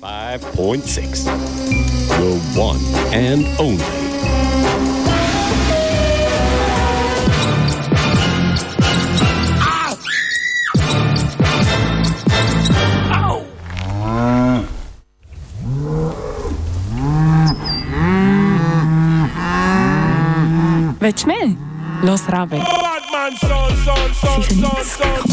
[0.00, 1.24] 5.6.
[2.08, 2.80] The one
[3.12, 3.84] and only.
[21.00, 21.56] Willst du mehr?
[22.02, 22.56] Los, Rabe.
[24.48, 25.29] Blue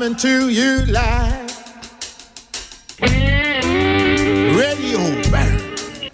[0.00, 1.50] coming to you live.
[4.56, 6.10] Radio burn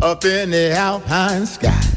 [0.00, 1.89] up in the alpine sky.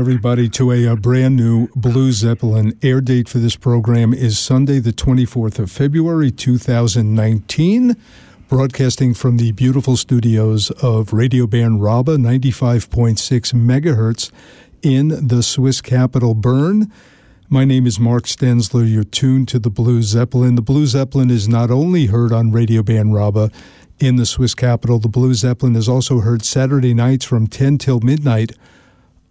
[0.00, 2.72] Everybody to a, uh brand new Blue Zeppelin.
[2.80, 7.94] Air date for this program is Sunday, the 24th of February, 2019.
[8.48, 14.30] Broadcasting from the beautiful studios of Radio Bern RaBe, 95.6 megahertz
[14.80, 16.90] in the Swiss capital Bern.
[17.50, 18.90] My name is Mark Stensler.
[18.90, 20.54] You're tuned to the Blue Zeppelin.
[20.54, 23.52] The Blue Zeppelin is not only heard on Radio Bern RaBe
[23.98, 28.00] in the Swiss capital, the Blue Zeppelin is also heard Saturday nights from 10 till
[28.00, 28.52] midnight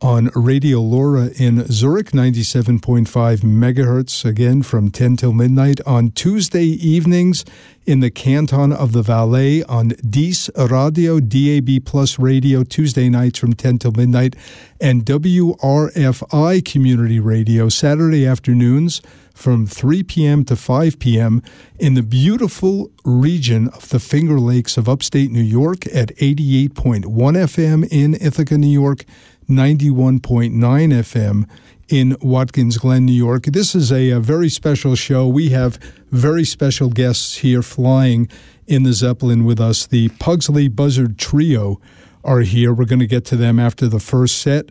[0.01, 3.05] on Radio LoRa in Zurich, 97.5
[3.39, 5.81] megahertz, again from 10 till midnight.
[5.85, 7.43] On Tuesday evenings
[7.85, 13.53] in the Canton of the Valais on DIS Radio, DAB Plus Radio, Tuesday nights from
[13.53, 14.35] 10 till midnight.
[14.79, 19.01] And WRFI Community Radio, Saturday afternoons
[19.33, 20.43] from 3 p.m.
[20.45, 21.41] to 5 p.m.
[21.77, 27.87] in the beautiful region of the Finger Lakes of upstate New York at 88.1 FM
[27.89, 29.05] in Ithaca, New York.
[29.49, 31.49] 91.9 FM
[31.87, 33.45] in Watkins Glen, New York.
[33.45, 35.27] This is a, a, very special show.
[35.27, 35.77] We have
[36.11, 38.29] very special guests here flying
[38.67, 39.87] in the Zeppelin with us.
[39.87, 41.81] The Pugsley Buzzard Trio
[42.23, 42.71] are here.
[42.73, 44.69] We're going to get to them after the first set.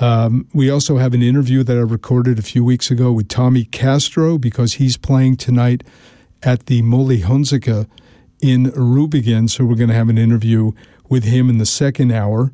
[0.00, 3.64] Um, we also have an interview that I recorded a few weeks ago with Tommy
[3.64, 5.84] Castro because he's playing tonight
[6.42, 7.86] at the Mühle Hunziken
[8.40, 9.50] in Rubigen.
[9.50, 10.72] So we're going to have an interview
[11.10, 12.52] with him in the second hour.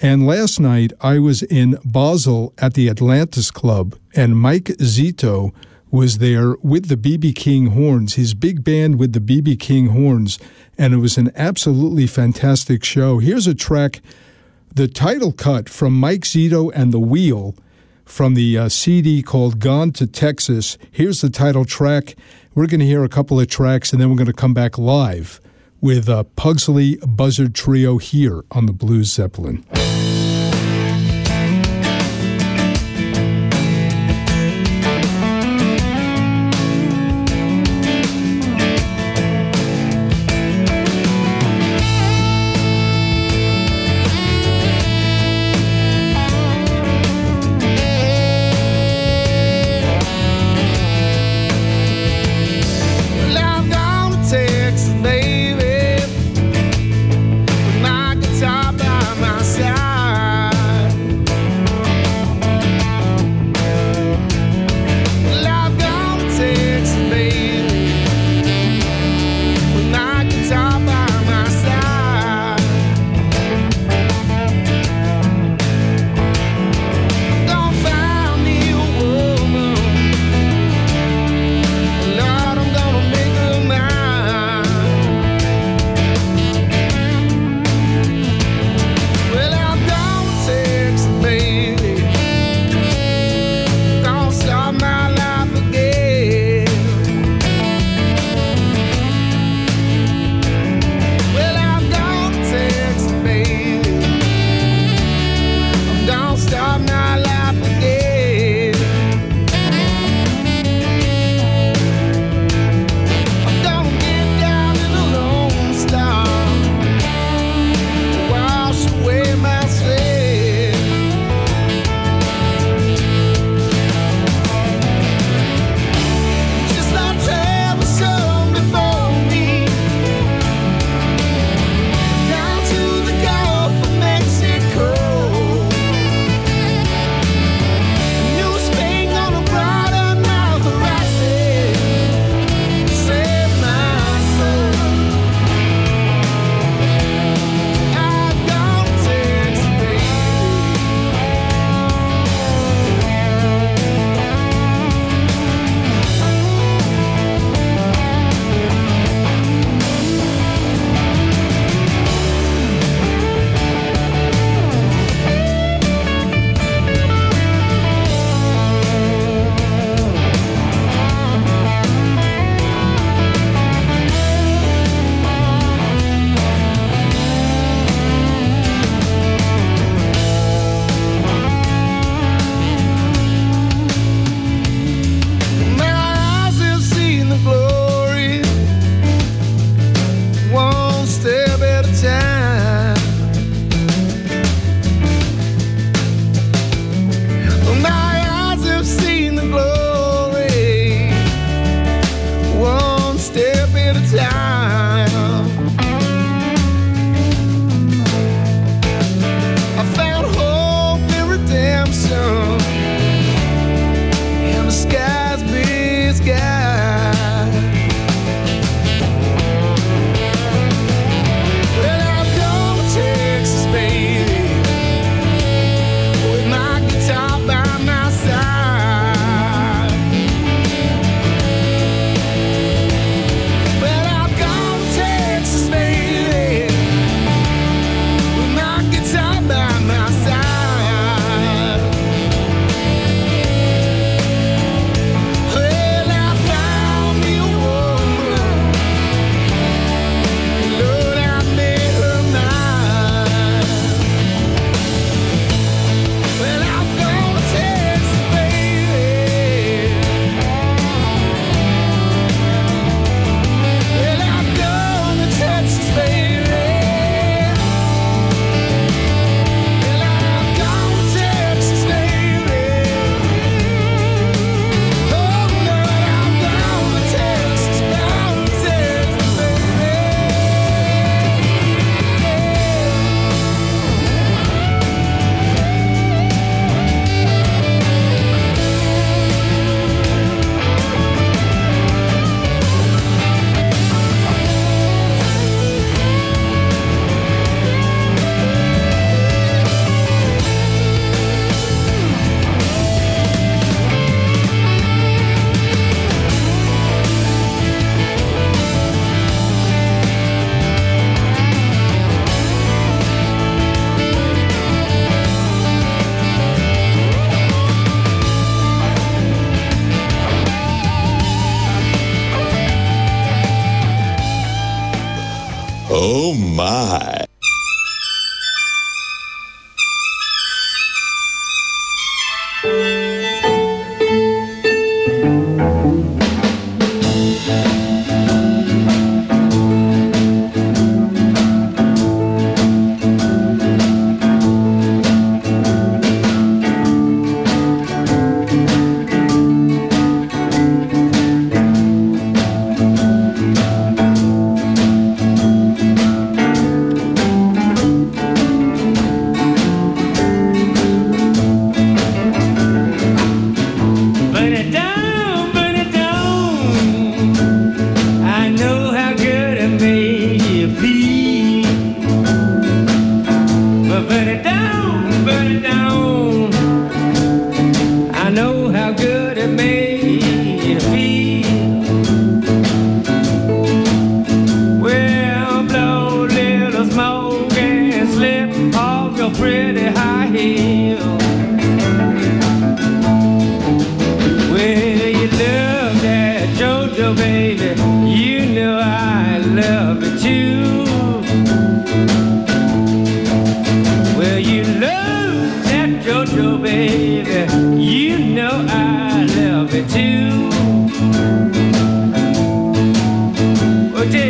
[0.00, 5.54] And last night I was in Basel at the Atlantis Club, and Mike Zito
[5.90, 10.38] was there with the BB King Horns, his big band with the BB King Horns,
[10.76, 13.20] and it was an absolutely fantastic show.
[13.20, 14.02] Here's a track,
[14.74, 17.54] the title cut from Mike Zito and the Wheel
[18.04, 20.76] from the uh, CD called Gone to Texas.
[20.90, 22.16] Here's the title track.
[22.54, 24.76] We're going to hear a couple of tracks, and then we're going to come back
[24.76, 25.40] live
[25.86, 29.64] with a Pugsley Buzzard Trio here on the Blues Zeppelin.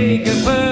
[0.07, 0.66] Take a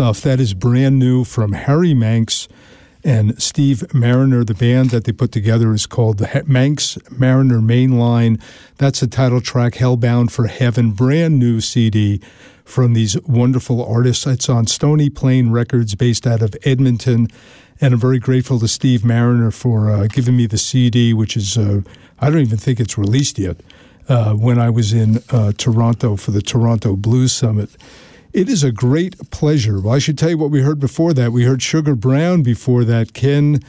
[0.00, 0.22] stuff.
[0.22, 2.48] That is brand new from Harry Manx
[3.04, 4.44] and Steve Marriner.
[4.44, 8.40] The band that they put together is called the Manx Marriner Mainline.
[8.78, 12.18] That's the title track, Hellbound for Heaven, brand new CD
[12.64, 14.26] from these wonderful artists.
[14.26, 17.28] It's on Stony Plain Records based out of Edmonton.
[17.78, 21.58] And I'm very grateful to Steve Marriner for uh, giving me the CD, which is,
[21.58, 21.82] uh,
[22.18, 23.58] I don't even think it's released yet,
[24.08, 27.68] uh, when I was in uh, Toronto for the Toronto Blues Summit.
[28.32, 29.80] It is a great pleasure.
[29.80, 31.32] Well, I should tell you what we heard before that.
[31.32, 33.60] We heard Sugar Brown before that, Ken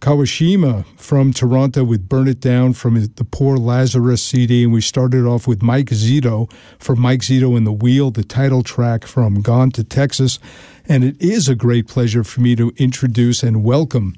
[0.00, 4.64] Kawashima from Toronto with Burn It Down from the Poor Lazarus CD.
[4.64, 6.50] And we started off with Mike Zito
[6.80, 10.40] from Mike Zito and the Wheel, the title track from Gone to Texas.
[10.88, 14.16] And it is a great pleasure for me to introduce and welcome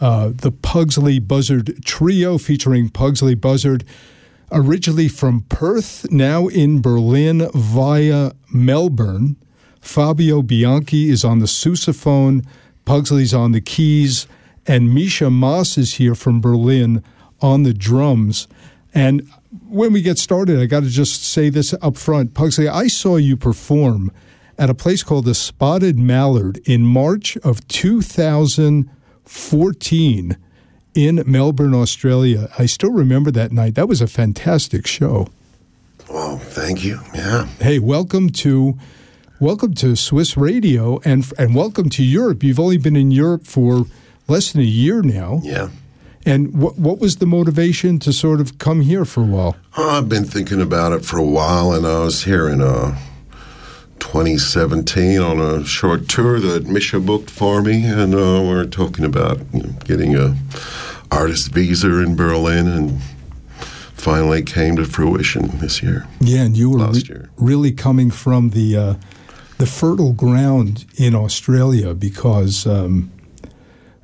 [0.00, 3.84] uh, the Pugsley Buzzard Trio featuring Pugsley Buzzard
[4.54, 9.36] originally from Perth, now in Berlin via Melbourne.
[9.80, 12.46] Fabio Bianchi is on the sousaphone,
[12.84, 14.28] Pugsley's on the keys,
[14.66, 17.02] and Misha Moss is here from Berlin
[17.40, 18.46] on the drums.
[18.94, 19.28] And
[19.68, 22.34] when we get started, I got to just say this up front.
[22.34, 24.12] Pugsley, I saw you perform
[24.56, 30.36] at a place called the Spotted Mallard in March of 2014
[30.94, 32.48] in Melbourne, Australia.
[32.58, 33.74] I still remember that night.
[33.74, 35.28] That was a fantastic show.
[36.08, 37.00] Well, thank you.
[37.14, 37.46] Yeah.
[37.60, 38.78] Hey, welcome to
[39.40, 42.42] welcome to Swiss Radio and and welcome to Europe.
[42.42, 43.86] You've only been in Europe for
[44.28, 45.40] less than a year now.
[45.42, 45.70] Yeah.
[46.26, 49.56] And what what was the motivation to sort of come here for a while?
[49.76, 52.96] Oh, I've been thinking about it for a while, and I was here in uh,
[53.98, 59.04] 2017 on a short tour that Misha booked for me, and uh, we were talking
[59.04, 60.36] about you know, getting a
[61.14, 63.00] artist visa in Berlin and
[63.94, 66.06] finally came to fruition this year.
[66.20, 68.94] Yeah, and you were re- really coming from the uh,
[69.58, 73.10] the fertile ground in Australia because um,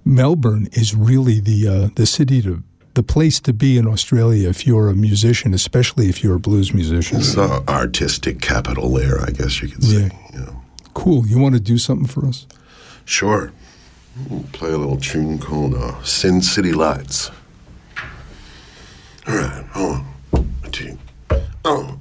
[0.04, 2.62] Melbourne is really the uh, the city to
[2.94, 6.72] the place to be in Australia if you're a musician, especially if you're a blues
[6.72, 7.18] musician.
[7.18, 10.10] It's the artistic capital there, I guess you could say.
[10.32, 10.40] Yeah.
[10.40, 10.50] yeah.
[10.94, 11.26] Cool.
[11.26, 12.46] You want to do something for us?
[13.04, 13.52] Sure.
[14.28, 17.30] We'll play a little tune called uh, Sin City Lights.
[19.26, 20.98] All right, hold on.
[21.64, 21.99] Oh.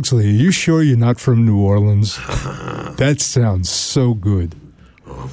[0.00, 2.16] Pugsley, are you sure you're not from New Orleans?
[2.96, 4.54] that sounds so good.
[5.06, 5.30] Oh,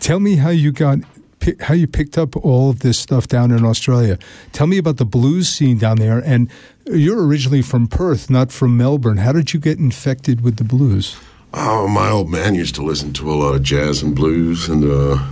[0.00, 1.00] Tell me how you got
[1.60, 4.18] how you picked up all of this stuff down in Australia.
[4.52, 6.22] Tell me about the blues scene down there.
[6.24, 6.48] And
[6.86, 9.18] you're originally from Perth, not from Melbourne.
[9.18, 11.18] How did you get infected with the blues?
[11.52, 14.82] Oh, my old man used to listen to a lot of jazz and blues, and
[14.82, 15.22] uh,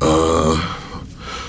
[0.00, 0.78] uh,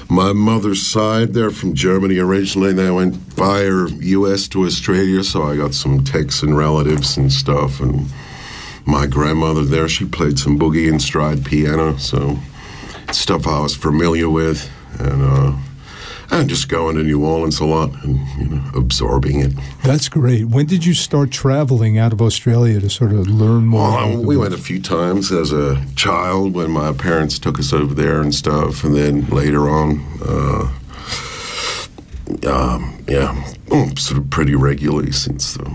[0.09, 2.71] my mother's side, they're from Germany originally.
[2.71, 4.47] They went via U.S.
[4.49, 8.07] to Australia, so I got some Texan relatives and stuff, and
[8.85, 12.37] my grandmother there, she played some boogie and stride piano, so
[13.11, 14.69] stuff I was familiar with,
[14.99, 15.57] and uh,
[16.31, 19.53] and just going to New Orleans a lot and you know absorbing it.
[19.83, 20.45] That's great.
[20.45, 23.91] When did you start traveling out of Australia to sort of learn more?
[23.91, 27.93] Well, we went a few times as a child when my parents took us over
[27.93, 30.03] there and stuff, and then later on.
[30.25, 30.72] Uh,
[33.97, 35.69] sort of pretty regularly since uh,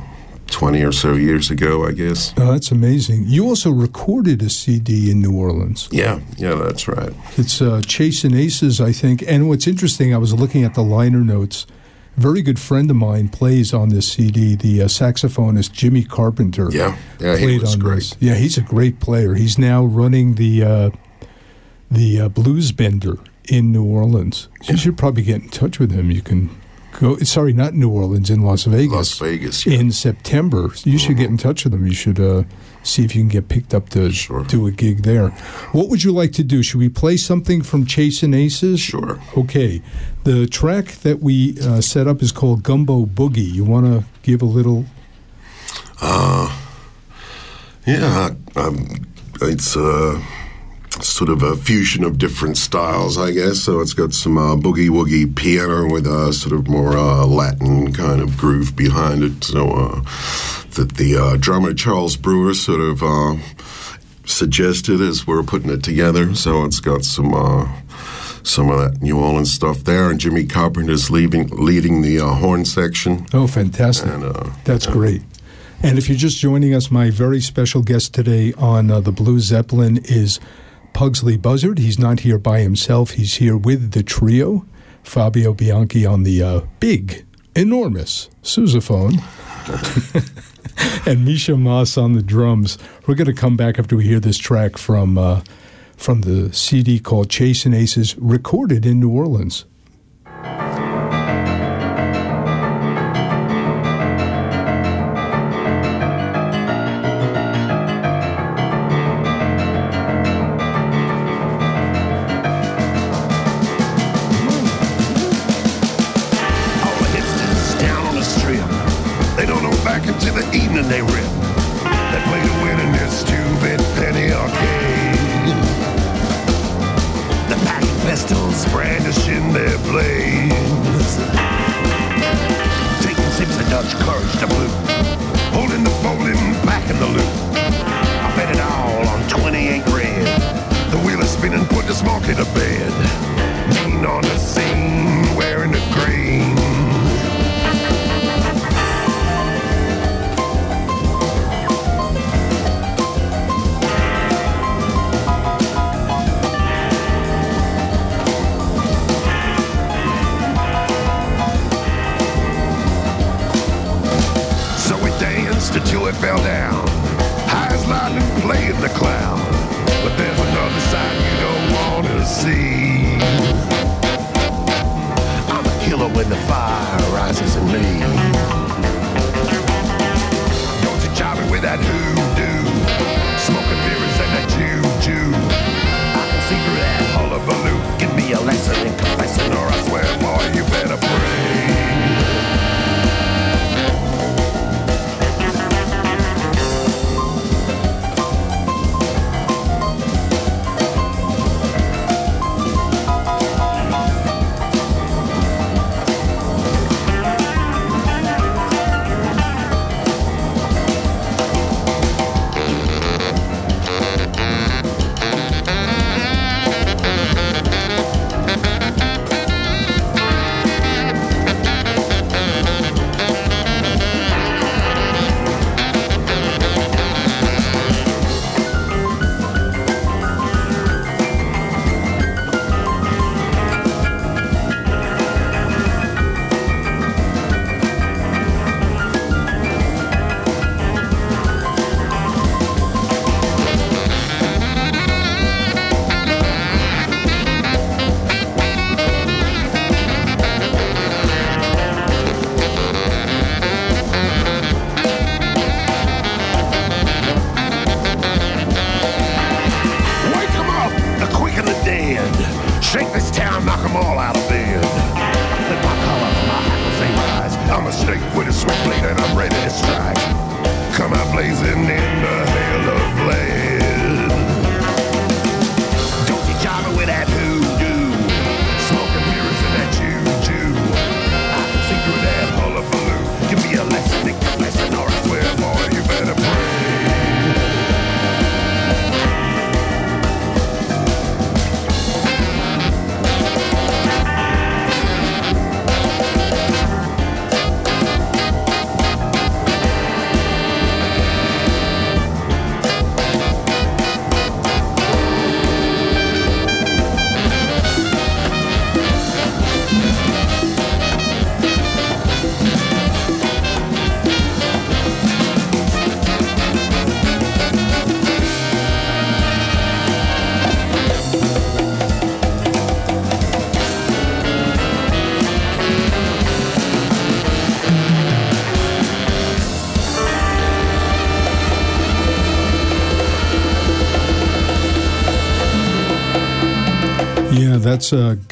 [0.50, 2.33] 20 or so years ago, I guess.
[2.37, 3.24] Oh, that's amazing.
[3.26, 5.88] You also recorded a CD in New Orleans.
[5.92, 7.12] Yeah, yeah, that's right.
[7.37, 9.22] It's uh, Chasing Aces, I think.
[9.26, 11.66] And what's interesting, I was looking at the liner notes.
[12.16, 14.57] A very good friend of mine plays on this CD.
[14.57, 16.68] The uh, saxophonist Jimmy Carpenter.
[16.70, 17.96] Yeah, yeah, he played was on great.
[17.96, 18.16] this.
[18.18, 19.35] Yeah, he's a great player.
[19.35, 20.90] He's now running the uh,
[21.90, 24.48] the uh, Blues Bender in New Orleans.
[24.64, 26.11] You should probably get in touch with him.
[26.11, 26.50] You can
[26.98, 27.16] go.
[27.18, 28.92] Sorry, not New Orleans, in Las Vegas.
[28.92, 29.78] Las Vegas, yeah.
[29.78, 30.70] in September.
[30.84, 31.87] You should get in touch with them.
[31.87, 32.44] You should uh,
[32.82, 34.44] see if you can get picked up to Sure.
[34.44, 35.28] do a gig there.
[35.72, 36.62] What would you like to do?
[36.62, 38.80] Should we play something from Chasing Aces?
[38.80, 39.20] Sure.
[39.37, 39.82] Okay.
[40.24, 43.50] The track that we uh, set up is called Gumbo Boogie.
[43.52, 44.84] You want to give a little?
[47.87, 49.06] Yeah, um,
[49.40, 50.22] it's uh,
[51.02, 53.58] sort of a fusion of different styles, I guess.
[53.61, 57.92] So it's got some uh, boogie woogie piano with a sort of more uh, Latin
[57.92, 59.44] kind of groove behind it.
[59.44, 60.00] So uh,
[60.76, 63.37] that the uh, drummer Charles Brewer sort of uh,
[64.24, 66.34] suggested as we're putting it together.
[66.34, 67.34] So it's got some.
[67.34, 67.68] Uh,
[68.44, 72.64] some of that New Orleans stuff there, and Jimmy Carpenter's leading leading the uh, horn
[72.64, 73.26] section.
[73.34, 74.11] Oh, fantastic.
[74.11, 75.20] And, uh, That's great.
[75.82, 79.38] And if you're just joining us, my very special guest today on uh, the Blue
[79.38, 80.40] Zeppelin is
[80.98, 81.78] Pugsley Buzzard.
[81.78, 84.66] He's not here by himself, he's here with the trio.
[85.04, 89.22] Fabio Bianchi on the uh, big, enormous sousaphone.
[91.06, 92.78] and Misha Moss on the drums.
[93.06, 95.42] We're going to come back after we hear this track from uh,
[95.96, 99.66] from the CD called Chasing Aces, recorded in New Orleans.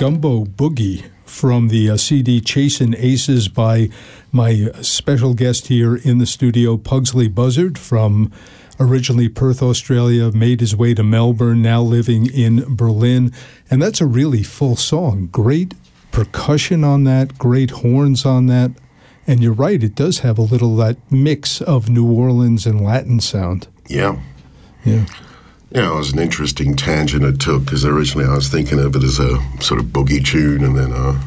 [0.06, 3.88] Gumbo Boogie from the uh, CD Chasin' Aces by
[4.30, 8.30] my special guest here in the studio, Pugsley Buzzard from
[8.78, 13.32] originally Perth, Australia, made his way to Melbourne, now living in Berlin.
[13.68, 15.26] And that's a really full song.
[15.32, 15.74] Great
[16.12, 18.70] percussion on that, great horns on that.
[19.26, 23.18] And you're right, it does have a little that mix of New Orleans and Latin
[23.18, 23.66] sound.
[23.88, 24.20] Yeah.
[24.84, 25.06] Yeah.
[25.70, 29.02] Yeah, it was an interesting tangent it took because originally I was thinking of it
[29.02, 31.20] as a sort of boogie tune and then, uh,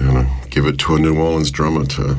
[0.00, 2.16] you know, give it to a New Orleans drummer to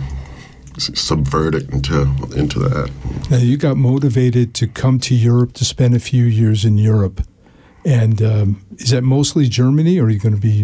[0.79, 2.01] subvert it into,
[2.35, 2.89] into that.
[3.29, 7.21] Now, you got motivated to come to Europe to spend a few years in Europe.
[7.85, 10.63] And um, is that mostly Germany, or are you going to be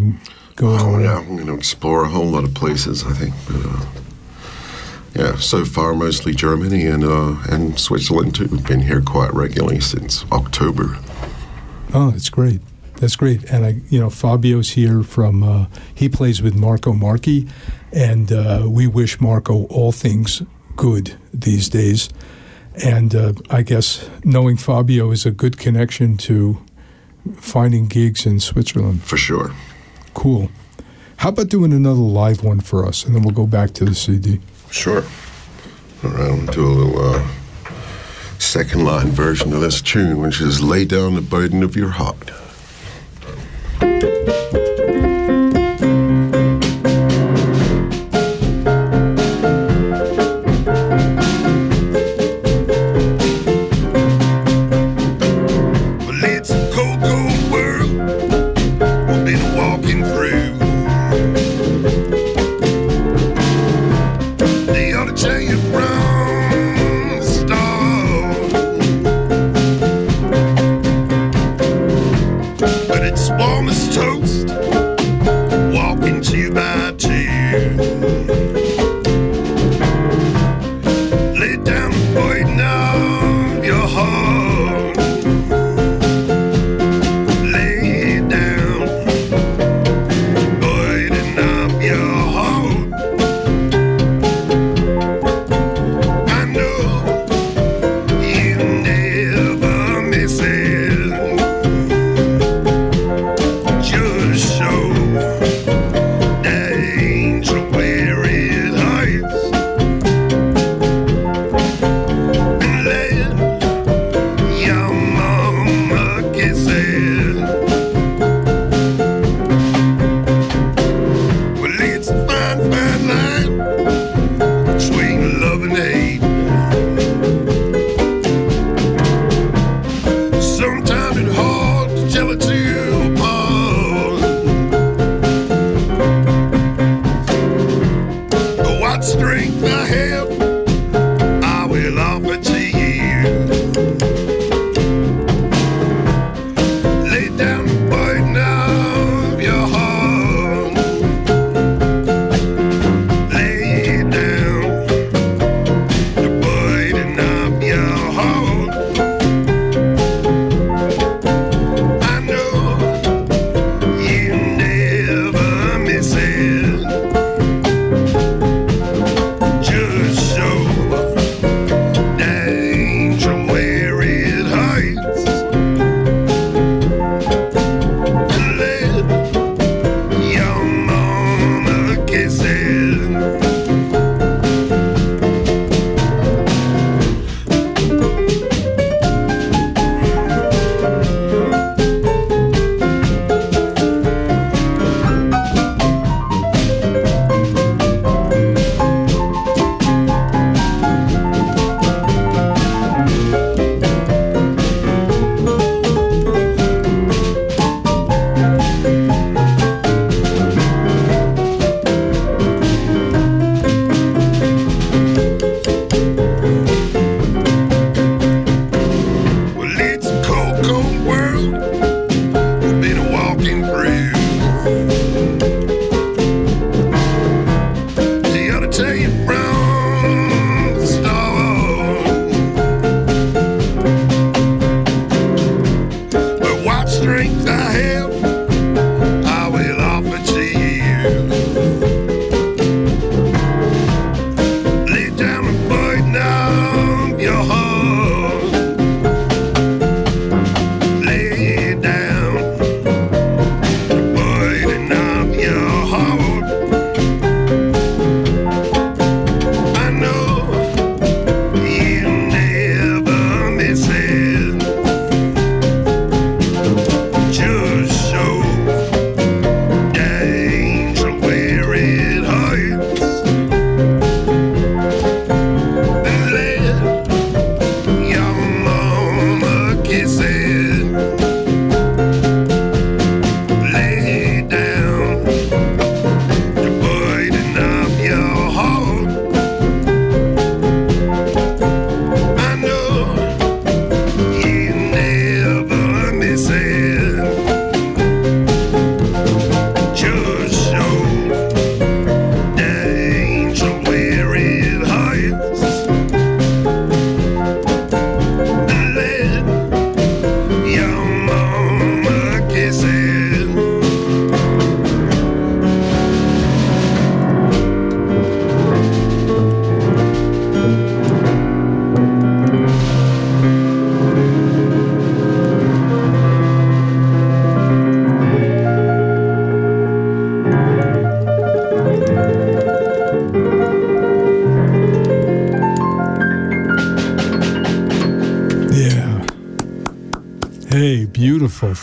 [0.56, 1.02] going Oh, around?
[1.04, 3.34] yeah, I'm going to explore a whole lot of places, I think.
[3.46, 3.86] But, uh,
[5.16, 8.48] yeah, so far mostly Germany and uh, and Switzerland too.
[8.48, 10.98] We've been here quite regularly since October.
[11.94, 12.62] Oh, that's great.
[12.98, 13.50] That's great.
[13.50, 15.44] And I, you know, Fabio's here from.
[15.44, 17.48] Uh, he plays with Marco Marchi,
[17.92, 20.44] and uh, we wish Marco all things
[20.76, 22.10] good these days.
[22.84, 26.64] And uh, I guess knowing Fabio is a good connection to
[27.38, 29.04] finding gigs in Switzerland.
[29.04, 29.54] For sure.
[30.14, 30.50] Cool.
[31.18, 33.96] How about doing another live one for us, and then we'll go back to the
[33.96, 34.40] CD.
[34.72, 35.04] Sure.
[36.04, 37.28] All right, I'll do a little uh,
[38.38, 42.32] second line version of this tune, which is "Lay down the burden of your heart."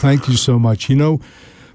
[0.07, 0.89] Thank you so much.
[0.89, 1.21] You know,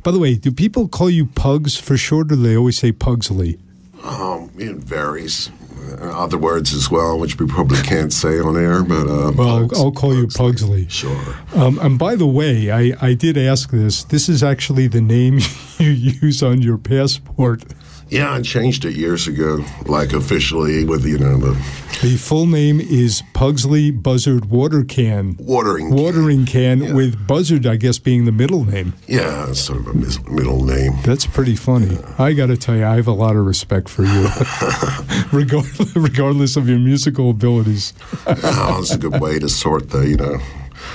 [0.03, 2.91] by the way, do people call you Pugs for short, or do they always say
[2.91, 3.59] Pugsley?
[4.03, 5.51] Um, it varies.
[5.99, 9.59] Other words as well, which we probably can't say on air, but uh, Well, I'll,
[9.67, 10.87] Pugs- I'll call you Pugsley.
[10.89, 11.35] Sure.
[11.55, 14.03] Um, and by the way, I, I did ask this.
[14.05, 15.39] This is actually the name
[15.77, 17.63] you use on your passport.
[18.11, 21.53] Yeah, I changed it years ago, like officially with you know the
[22.01, 25.37] The full name is Pugsley Buzzard Water Can.
[25.39, 25.87] watering.
[25.87, 25.95] can.
[25.97, 26.93] Watering can Yeah.
[26.93, 28.93] with Buzzard, I guess, being the middle name.
[29.07, 30.93] Yeah, sort of a mis- middle name.
[31.05, 31.97] That's pretty funny.
[32.19, 34.27] I got to tell you, I have a lot of respect for you,
[35.31, 37.93] regardless, regardless of your musical abilities.
[38.27, 40.37] oh, it's a good way to sort the you know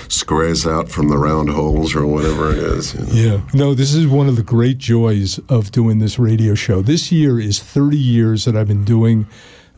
[0.08, 2.94] squares out from the round holes or whatever it is.
[2.94, 3.12] you know.
[3.12, 3.40] Yeah.
[3.54, 6.82] No, this is one of the great joys of doing this radio show.
[6.82, 9.26] This year is 30 years that I've been doing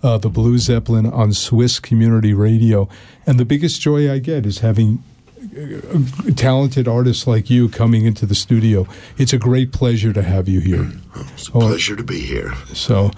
[0.03, 2.89] uh, the Blue Zeppelin on Swiss Community Radio.
[3.27, 5.03] And the biggest joy I get is having
[5.41, 8.87] uh, talented artists like you coming into the studio.
[9.17, 10.91] It's a great pleasure to have you here.
[11.35, 11.61] It's a Oh.
[11.61, 12.53] pleasure to be here.
[12.75, 13.11] So,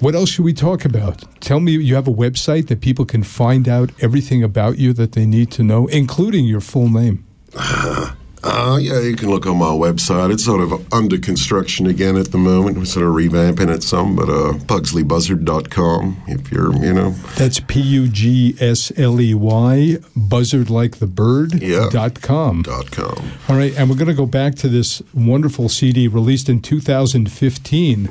[0.00, 1.22] what else should we talk about?
[1.40, 5.12] Tell me, you have a website that people can find out everything about you that
[5.12, 7.24] they need to know, including your full name.
[8.46, 10.30] Uh, yeah, you can look on my website.
[10.30, 12.76] It's sort of under construction again at the moment.
[12.76, 17.12] We're sort of revamping it some, but uh, PugsleyBuzzard.com if you're, you know.
[17.38, 21.88] That's P U G S L E Y, buzzard like the bird, Yeah.
[21.90, 22.60] dot com.
[22.62, 23.30] Dot com.
[23.48, 28.10] All right, and we're going to go back to this wonderful CD released in 2015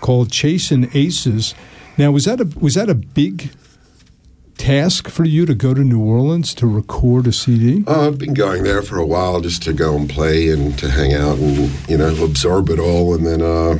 [0.00, 1.54] called Chasing Aces.
[1.98, 3.50] Now, was that a was that a big
[4.60, 7.82] task for you to go to New Orleans to record a CD?
[7.86, 10.90] Uh, I've been going there for a while just to go and play and to
[10.90, 13.14] hang out and, you know, absorb it all.
[13.14, 13.78] And then uh,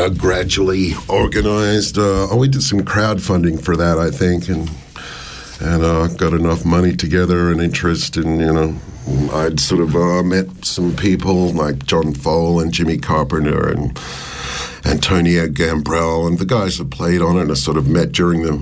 [0.00, 1.98] uh, gradually organized.
[1.98, 4.70] Uh, oh, we did some crowdfunding for that, I think, and
[5.60, 8.16] and uh, got enough money together and interest.
[8.16, 8.74] And, you know,
[9.32, 13.98] I'd sort of uh, met some people like John Fohl and Jimmy Carpenter and
[14.84, 17.50] Antonio Gambrell and the guys that played on it.
[17.50, 18.58] I sort of met during the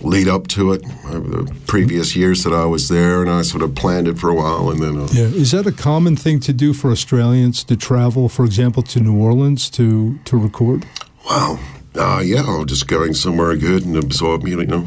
[0.00, 3.62] lead up to it over the previous years that I was there, and I sort
[3.62, 6.40] of planned it for a while, and then uh, Yeah, is that a common thing
[6.40, 10.86] to do for Australians to travel, for example, to New Orleans to to record?
[11.28, 11.58] wow,
[11.94, 14.86] uh, yeah, just going somewhere good and absorb, you know.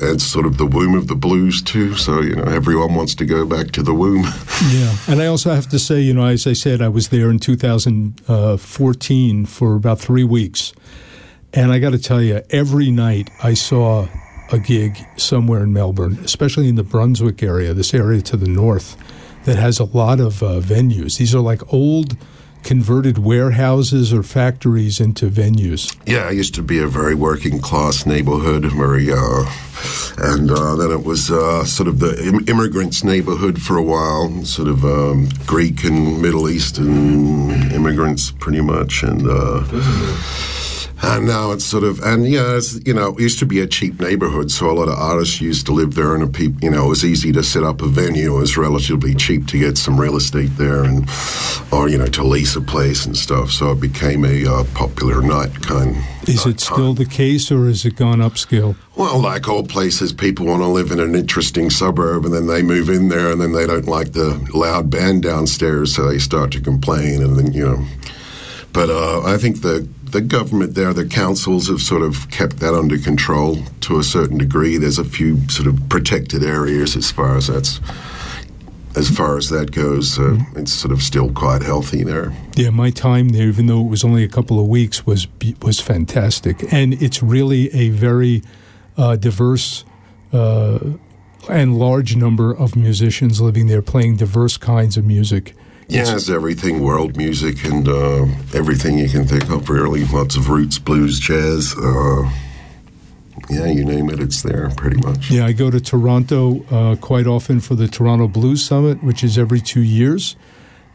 [0.00, 3.26] It's sort of the womb of the blues too, so you know everyone wants to
[3.26, 4.24] go back to the womb.
[4.70, 7.30] Yeah, and I also have to say, you know, as I said, I was there
[7.30, 10.72] in 2014 for about three weeks,
[11.52, 14.08] and I got to tell you, every night I saw
[14.50, 18.96] a gig somewhere in Melbourne, especially in the Brunswick area, this area to the north,
[19.44, 21.18] that has a lot of uh, venues.
[21.18, 22.16] These are like old
[22.64, 25.94] converted warehouses or factories into venues.
[26.06, 29.44] Yeah, it used to be a very working class neighborhood, very, uh,
[30.18, 34.44] and uh, then it was uh, sort of the Im- immigrants' neighborhood for a while,
[34.44, 39.22] sort of um, Greek and Middle Eastern immigrants, pretty much, and.
[41.04, 43.66] And now it's sort of, and yeah, it's, you know, it used to be a
[43.66, 46.88] cheap neighborhood, so a lot of artists used to live there, and you know, it
[46.88, 48.36] was easy to set up a venue.
[48.36, 51.08] It was relatively cheap to get some real estate there, and
[51.70, 53.50] or you know, to lease a place and stuff.
[53.50, 55.96] So it became a uh, popular night kind.
[56.26, 58.74] Is it still the case, or has it gone upscale?
[58.96, 62.62] Well, like all places, people want to live in an interesting suburb, and then they
[62.62, 66.50] move in there, and then they don't like the loud band downstairs, so they start
[66.52, 67.84] to complain, and then you know.
[68.72, 72.72] But uh, I think the the government there, the councils have sort of kept that
[72.72, 74.76] under control to a certain degree.
[74.76, 77.80] There's a few sort of protected areas as far as that's
[78.96, 80.12] as far as that goes.
[80.12, 82.32] So it's sort of still quite healthy there.
[82.54, 85.26] Yeah, my time there, even though it was only a couple of weeks, was
[85.60, 88.44] was fantastic, and it's really a very
[88.96, 89.84] uh, diverse
[90.32, 90.78] uh,
[91.50, 95.56] and large number of musicians living there, playing diverse kinds of music.
[95.88, 100.04] Yeah, it's everything world music and uh, everything you can think of, really.
[100.06, 101.74] Lots of roots, blues, jazz.
[101.76, 102.30] Uh,
[103.50, 105.30] yeah, you name it, it's there pretty much.
[105.30, 109.36] Yeah, I go to Toronto uh, quite often for the Toronto Blues Summit, which is
[109.36, 110.36] every two years,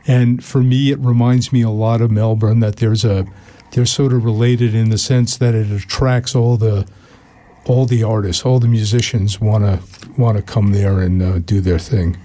[0.07, 2.59] and for me, it reminds me a lot of Melbourne.
[2.59, 3.27] That there's a
[3.71, 6.87] they're sort of related in the sense that it attracts all the
[7.65, 9.79] all the artists, all the musicians want to
[10.17, 12.17] want to come there and uh, do their thing.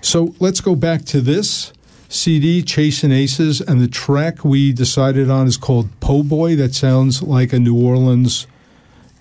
[0.00, 1.72] So let's go back to this
[2.08, 6.56] CD, Chasing Aces, and the track we decided on is called Po' Boy.
[6.56, 8.46] That sounds like a New Orleans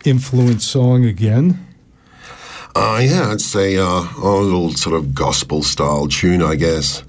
[0.05, 1.65] influence song again.
[2.75, 7.03] Uh, yeah, it's a, uh, a little sort of gospel style tune, I guess.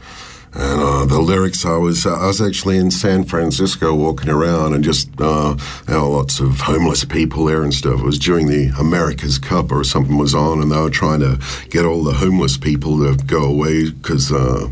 [0.53, 4.83] And uh, the lyrics, I was I was actually in San Francisco walking around, and
[4.83, 8.01] just uh, there were lots of homeless people there and stuff.
[8.01, 11.39] It was during the America's Cup or something was on, and they were trying to
[11.71, 14.33] get all the homeless people to go away because.
[14.33, 14.71] Uh,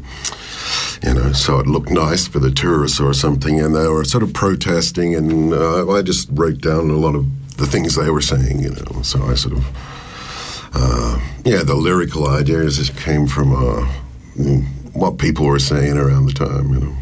[1.02, 4.24] you know, so it looked nice for the tourists or something, and they were sort
[4.24, 7.24] of protesting, and uh, I just wrote down a lot of
[7.56, 9.02] the things they were saying, you know.
[9.02, 13.88] So I sort of, uh, yeah, the lyrical ideas just came from uh,
[14.98, 16.94] what people were saying around the time, you know.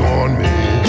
[0.00, 0.79] Scorn me.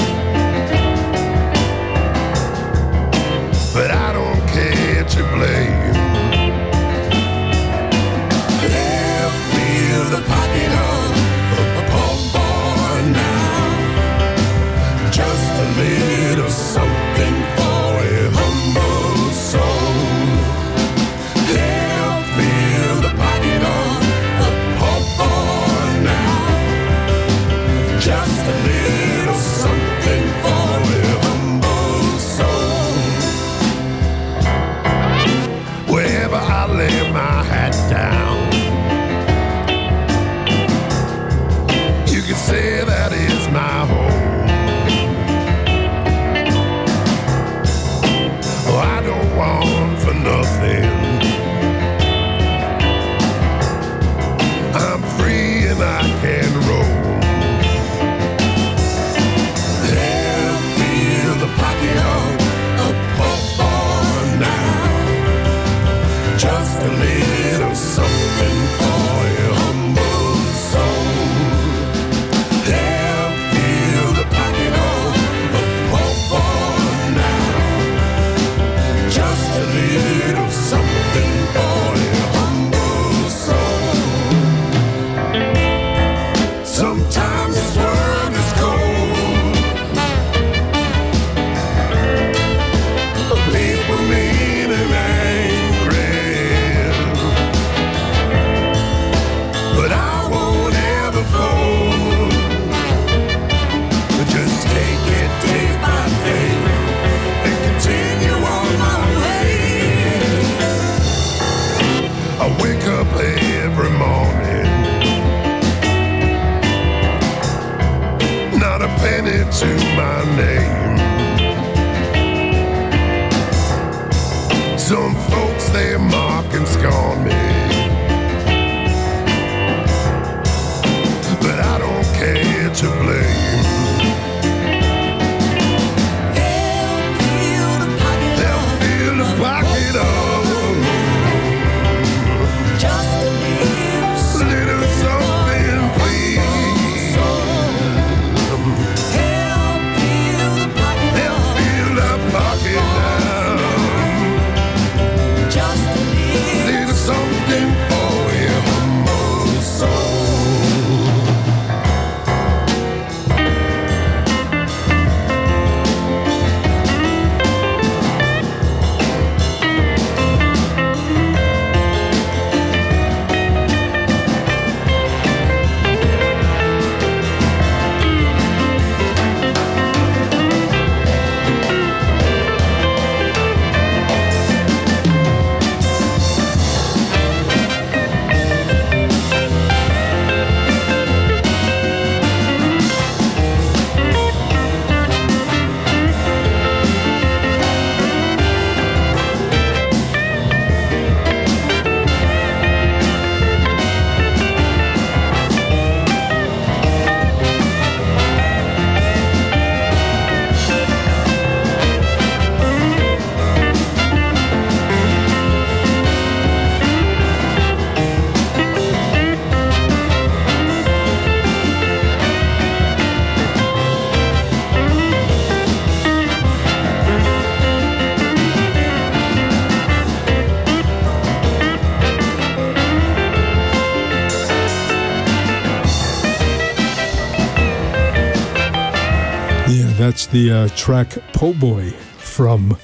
[240.31, 242.77] The uh, track Po Boy from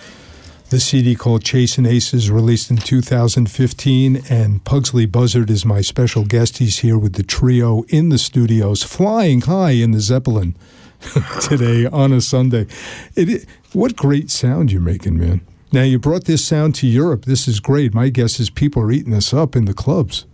[0.69, 4.21] the CD called Chasin' Aces, released in 2015.
[4.29, 6.57] And Pugsley Buzzard is my special guest.
[6.57, 10.57] He's here with the trio in the studios, flying high in the Zeppelin
[11.41, 12.67] today on a Sunday.
[13.15, 15.39] It, what great sound you're making, man.
[15.71, 17.23] Now, you brought this sound to Europe.
[17.23, 17.93] This is great.
[17.93, 20.25] My guess is people are eating this up in the clubs.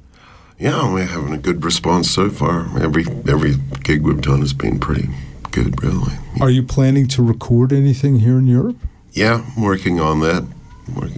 [0.58, 2.68] Yeah, we're having a good response so far.
[2.82, 5.10] Every every gig we've done has been pretty
[5.54, 6.14] good, really.
[6.42, 8.76] Are you planning to record anything here in Europe?
[9.12, 10.46] Yeah, I'm working on that.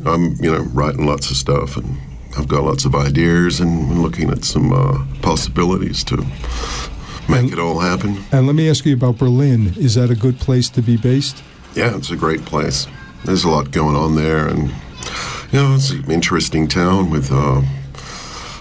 [0.06, 1.98] I'm, you know, writing lots of stuff, and
[2.38, 6.18] I've got lots of ideas, and looking at some uh, possibilities to
[7.30, 8.24] make it all happen.
[8.32, 9.74] And let me ask you about Berlin.
[9.78, 11.42] Is that a good place to be based?
[11.74, 12.88] Yeah, it's a great place.
[13.24, 14.68] There's a lot going on there, and
[15.52, 17.62] you know, it's an interesting town with uh,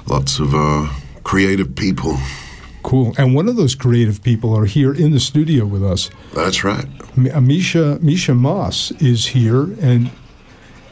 [0.07, 0.89] lots of uh,
[1.25, 2.17] creative people.
[2.85, 3.15] Cool.
[3.17, 6.11] And one of those creative people are here in the studio with us.
[6.35, 6.87] That's right.
[7.17, 10.11] M- uh, Misha Misha Moss is here, and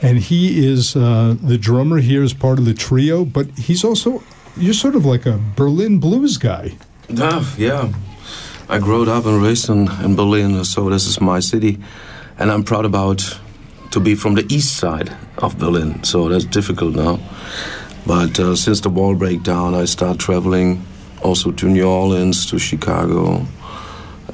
[0.00, 3.26] and he is uh, the drummer here as part of the trio.
[3.26, 4.22] But he's also
[4.56, 6.72] you're sort of like a Berlin blues guy.
[7.10, 7.92] Yeah, yeah.
[8.70, 11.78] I grew up and raised in, in Berlin, so this is my city.
[12.38, 13.38] And I'm proud about
[13.90, 17.18] to be from the east side of Berlin, so that's difficult now.
[18.06, 20.82] But uh, since the wall breakdown, I start traveling
[21.22, 23.46] also to New Orleans, to Chicago.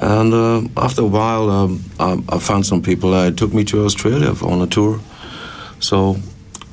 [0.01, 3.83] And uh, after a while, um, I, I found some people that took me to
[3.85, 4.99] Australia on a tour.
[5.79, 6.17] So,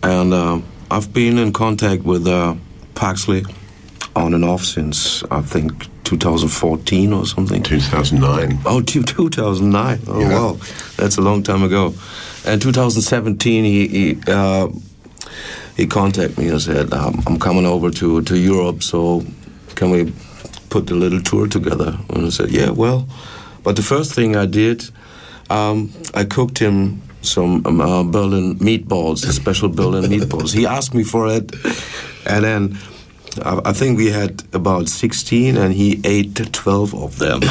[0.03, 0.61] and uh,
[0.91, 2.55] I've been in contact with uh,
[2.95, 3.45] Paxley
[4.14, 7.62] on and off since I think 2014 or something.
[7.62, 8.61] 2009.
[8.64, 10.01] Oh, two- 2009.
[10.07, 10.29] Oh, Yeah.
[10.33, 10.57] wow.
[10.97, 11.95] That's a long time ago.
[12.47, 14.69] And 2017, he he, uh,
[15.77, 19.25] he contacted me and said, um, I'm coming over to, to Europe, so
[19.77, 20.12] can we
[20.68, 21.97] put a little tour together?
[22.11, 23.07] And I said, yeah, well.
[23.62, 24.91] But the first thing I did,
[25.51, 30.55] um, I cooked him some um, uh, Berlin meatballs, the special Berlin meatballs.
[30.55, 31.55] He asked me for it,
[32.27, 32.79] and then
[33.45, 37.41] I, I think we had about 16, and he ate 12 of them.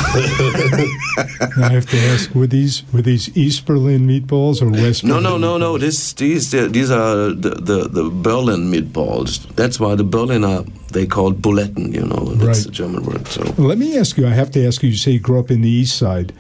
[1.58, 5.04] I have to ask: were these were these East Berlin meatballs or West?
[5.04, 5.74] No, Berlin no, no, no.
[5.76, 5.80] meatballs?
[5.82, 9.48] This, these, these are the, the, the Berlin meatballs.
[9.56, 10.64] That's why the Berliner
[10.94, 11.94] they call Buletten.
[11.94, 12.66] You know, that's Right.
[12.66, 13.28] the German word.
[13.28, 14.28] So Let me ask you.
[14.28, 14.90] I have to ask you.
[14.90, 16.34] You say you grew up in the East Side.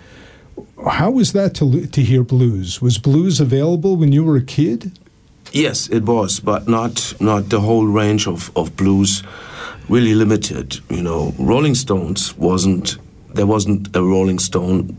[0.87, 2.81] How was that to to hear blues?
[2.81, 4.91] Was blues available when you were a kid?
[5.55, 9.23] Yes, it was, but not not the whole range of, of blues.
[9.89, 10.79] Really limited.
[10.89, 12.97] You know, Rolling Stones wasn't
[13.33, 14.97] there wasn't a Rolling Stone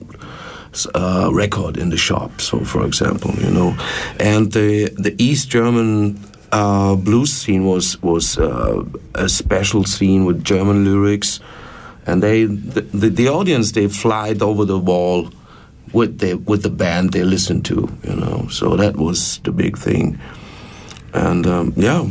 [0.94, 2.40] uh, record in the shop.
[2.40, 3.76] So, for example, you know,
[4.20, 6.18] and the the East German
[6.52, 8.84] uh, blues scene was was uh,
[9.14, 11.40] a special scene with German lyrics,
[12.06, 15.30] and they the, the, the audience they flied over the wall
[15.92, 17.88] with the with the band they listened to.
[18.04, 20.18] You know, so that was the big thing,
[21.16, 22.06] and um, yeah.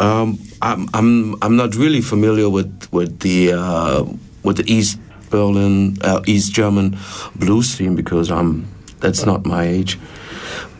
[0.00, 4.04] Um, I'm I'm I'm not really familiar with with the uh,
[4.42, 4.98] with the East
[5.30, 6.98] Berlin uh, East German
[7.36, 8.66] blues scene because I'm
[9.00, 9.98] that's not my age,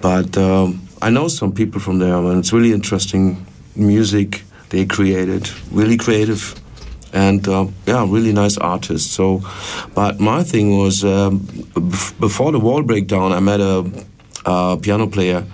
[0.00, 5.50] but um, I know some people from there and it's really interesting music they created,
[5.72, 6.54] really creative,
[7.12, 9.10] and uh, yeah, really nice artists.
[9.10, 9.42] So,
[9.94, 13.84] but my thing was um, bef- before the wall breakdown, I met a,
[14.46, 15.44] a piano player,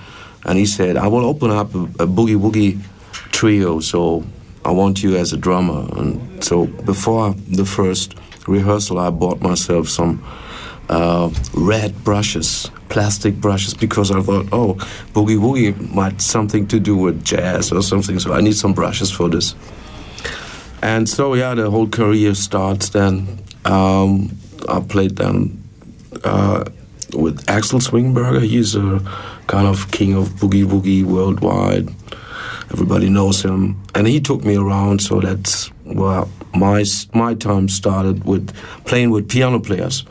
[0.46, 2.80] and he said I will open up a, a boogie woogie
[3.32, 3.80] trio.
[3.80, 4.24] So
[4.64, 5.86] I want you as a drummer.
[5.96, 8.14] And so before the first
[8.48, 10.24] rehearsal, I bought myself some
[10.88, 14.74] uh, red brushes, plastic brushes, because I thought, oh,
[15.12, 18.18] boogie woogie might something to do with jazz or something.
[18.18, 19.54] So I need some brushes for this.
[20.82, 23.42] And so yeah, the whole career starts then.
[23.64, 24.36] Um,
[24.68, 25.62] I played then
[26.24, 26.64] uh,
[27.12, 28.42] with Axel Zwingenberger.
[28.42, 29.00] He's a
[29.46, 31.88] kind of king of boogie woogie worldwide.
[32.72, 35.00] Everybody knows him, and he took me around.
[35.00, 36.24] So that's where
[36.54, 36.84] my
[37.14, 40.04] my time started with playing with piano players.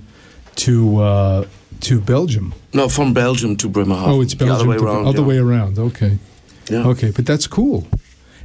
[0.56, 1.46] to uh,
[1.82, 2.54] to Belgium.
[2.74, 4.10] No, from Belgium to Bremerhaven.
[4.10, 4.56] Oh, it's Belgium.
[4.56, 5.08] The other way around.
[5.08, 5.28] Other yeah.
[5.28, 5.78] way around.
[5.78, 6.20] Okay.
[6.70, 6.88] Yeah.
[6.88, 7.86] Okay, but that's cool.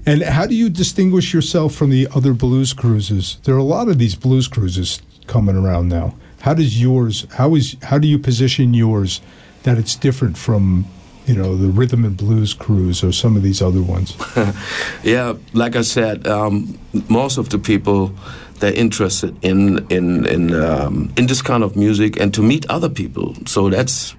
[0.06, 3.38] And how do you distinguish yourself from the other blues cruises?
[3.44, 6.14] There are a lot of these blues cruises coming around now.
[6.40, 7.26] How does yours?
[7.34, 7.76] How is?
[7.82, 9.20] How do you position yours
[9.64, 10.86] that it's different from,
[11.26, 14.16] you know, the rhythm and blues cruise or some of these other ones?
[15.02, 16.78] Yeah, like I said, um,
[17.08, 18.12] most of the people
[18.60, 22.88] they're interested in in in um, in this kind of music and to meet other
[22.88, 23.34] people.
[23.46, 24.14] So that's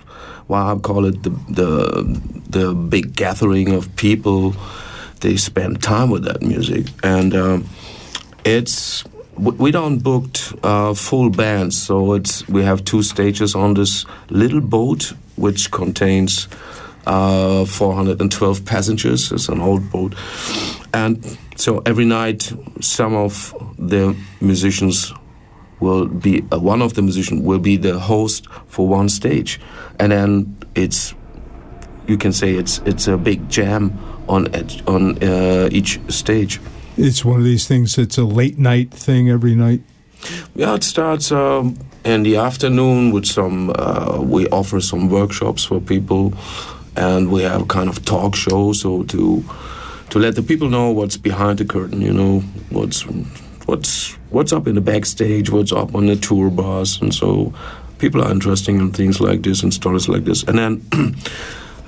[0.47, 4.53] why I call it the the the big gathering of people.
[5.19, 7.69] They spend time with that music, and um,
[8.45, 9.03] it's
[9.37, 14.61] we don't booked uh, full bands, so it's we have two stages on this little
[14.61, 16.47] boat which contains
[17.05, 19.31] uh, 412 passengers.
[19.31, 20.15] It's an old boat,
[20.93, 22.51] and so every night
[22.81, 25.13] some of the musicians
[25.79, 29.59] will be uh, one of the musicians will be the host for one stage,
[29.99, 31.13] and then it's
[32.07, 33.97] you can say it's it's a big jam
[34.29, 36.61] on each, on uh, each stage.
[36.97, 37.97] It's one of these things.
[37.97, 39.81] It's a late night thing every night.
[40.55, 43.71] Yeah, it starts um, in the afternoon with some.
[43.75, 46.33] Uh, we offer some workshops for people,
[46.95, 49.43] and we have kind of talk show so to
[50.09, 52.01] to let the people know what's behind the curtain.
[52.01, 53.05] You know what's
[53.65, 57.53] what's what's up in the backstage, what's up on the tour bus, and so
[57.97, 60.43] people are interesting in things like this and stories like this.
[60.43, 61.15] And then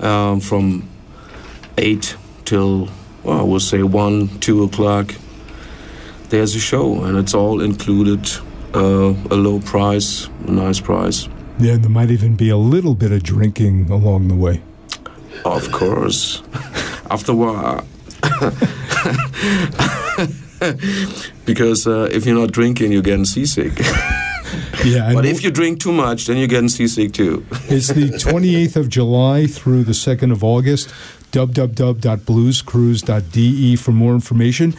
[0.00, 0.88] um, from
[1.76, 2.88] eight till
[3.22, 5.14] well, I would say one, two o'clock.
[6.28, 8.28] There's a show and it's all included
[8.74, 11.28] uh, a low price a nice price.
[11.58, 14.62] Yeah, and there might even be a little bit of drinking along the way.
[15.44, 16.42] of course.
[17.10, 17.86] After a while
[21.44, 23.72] because uh, if you're not drinking you're getting seasick.
[24.84, 27.46] Yeah, but if you drink too much then you're getting seasick too.
[27.68, 30.92] It's the 28th of July through the 2nd of August.
[31.32, 34.74] www.bluescruise.de for more information.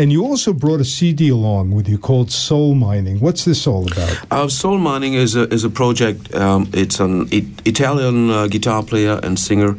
[0.00, 3.18] And you also brought a CD along with you called Soul Mining.
[3.18, 4.16] What's this all about?
[4.30, 6.32] Uh, Soul Mining is a, is a project.
[6.36, 9.74] Um, it's an I- Italian uh, guitar player and singer,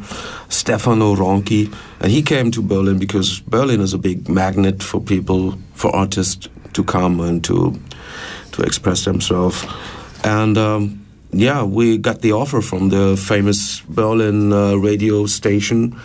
[0.50, 5.58] Stefano Ronchi, and he came to Berlin because Berlin is a big magnet for people,
[5.74, 7.80] for artists to come and to
[8.52, 9.66] to express themselves.
[10.26, 10.99] And um,
[11.32, 16.00] yeah, we got the offer from the famous Berlin uh, radio station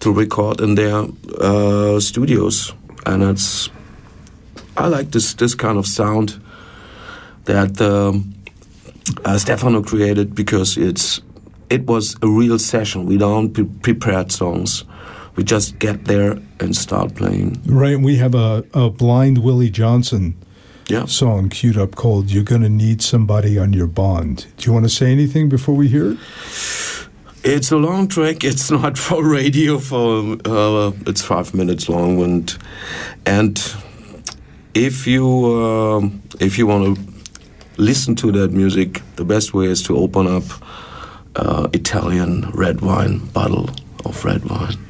[0.00, 1.06] to record in their
[1.40, 2.72] uh, studios,
[3.04, 3.68] and it's
[4.76, 6.40] I like this this kind of sound
[7.44, 8.34] that um,
[9.24, 11.20] uh, Stefano created because it's
[11.68, 13.06] it was a real session.
[13.06, 14.84] We don't pre- prepared songs.
[15.36, 17.60] We just get there and start playing.
[17.66, 20.34] Right, we have a, a blind Willie Johnson
[20.90, 21.06] Yeah.
[21.06, 24.46] song queued up called You're Gonna Need Somebody on Your Bond.
[24.56, 26.18] Do you want to say anything before we hear it?
[27.44, 28.42] It's a long track.
[28.42, 29.78] It's not for radio.
[29.78, 32.58] For uh, it's five minutes long, and
[33.24, 33.74] and
[34.74, 35.24] if you
[35.62, 37.02] um if you want to
[37.76, 40.42] listen to that music, the best way is to open up
[41.36, 43.70] uh, Italian red wine bottle
[44.04, 44.89] of red wine.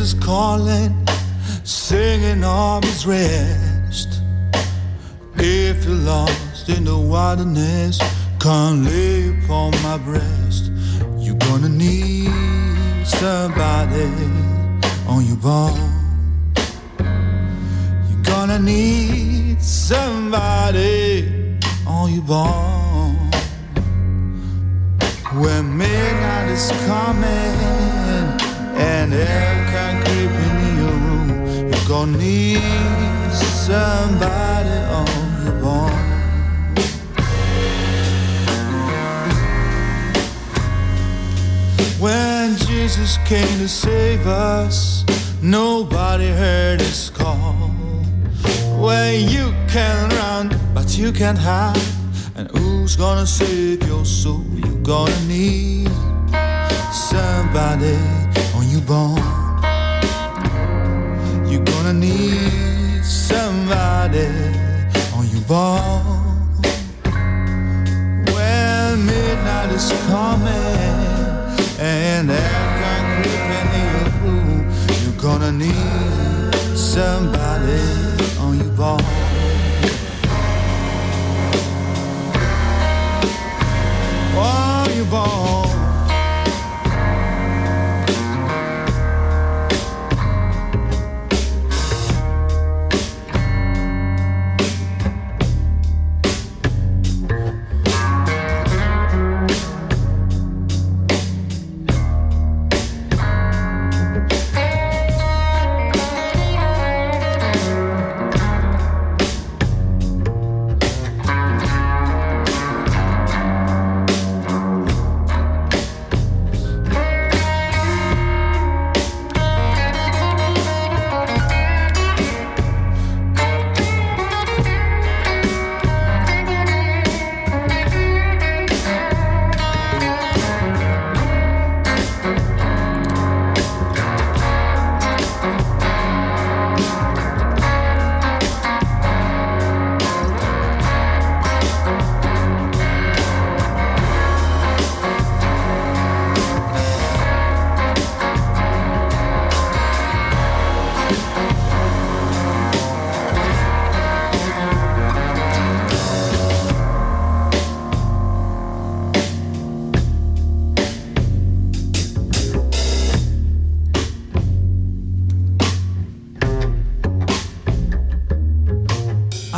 [0.00, 0.99] Of calling,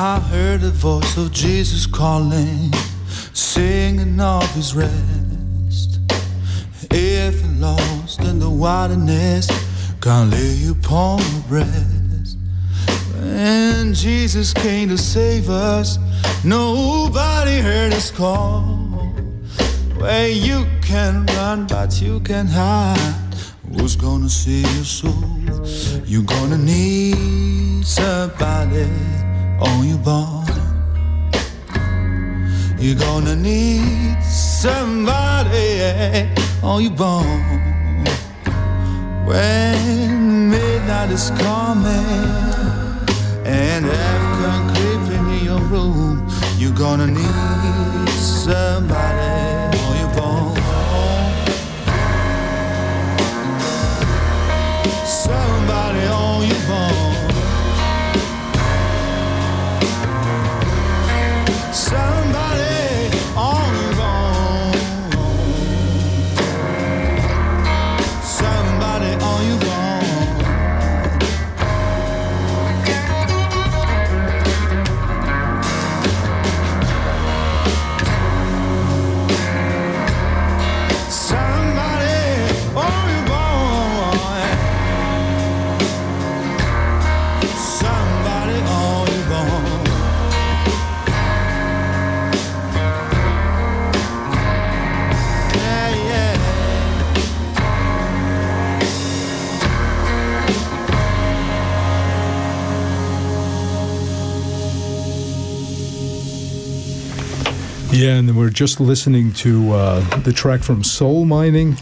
[0.05, 2.73] I heard the voice of Jesus calling,
[3.35, 6.01] singing of his rest.
[6.91, 9.47] If you're lost in the wilderness,
[10.01, 12.37] can lay upon your breast.
[13.21, 15.99] When Jesus came to save us,
[16.45, 18.63] nobody heard his call.
[19.99, 23.37] Where you can run, but you can hide.
[23.71, 25.15] Who's gonna see your soul?
[26.05, 28.91] You're gonna need somebody
[29.63, 30.45] on your bone.
[32.79, 36.29] You're gonna need somebody
[36.63, 37.43] on your bone.
[39.25, 42.07] When midnight is coming
[43.45, 46.27] and after creeping in your room,
[46.59, 50.59] you're gonna need somebody on your bone.
[55.07, 57.12] Somebody on your bone.
[108.03, 111.77] Yeah, and we're just listening to uh, the track from Soul Mining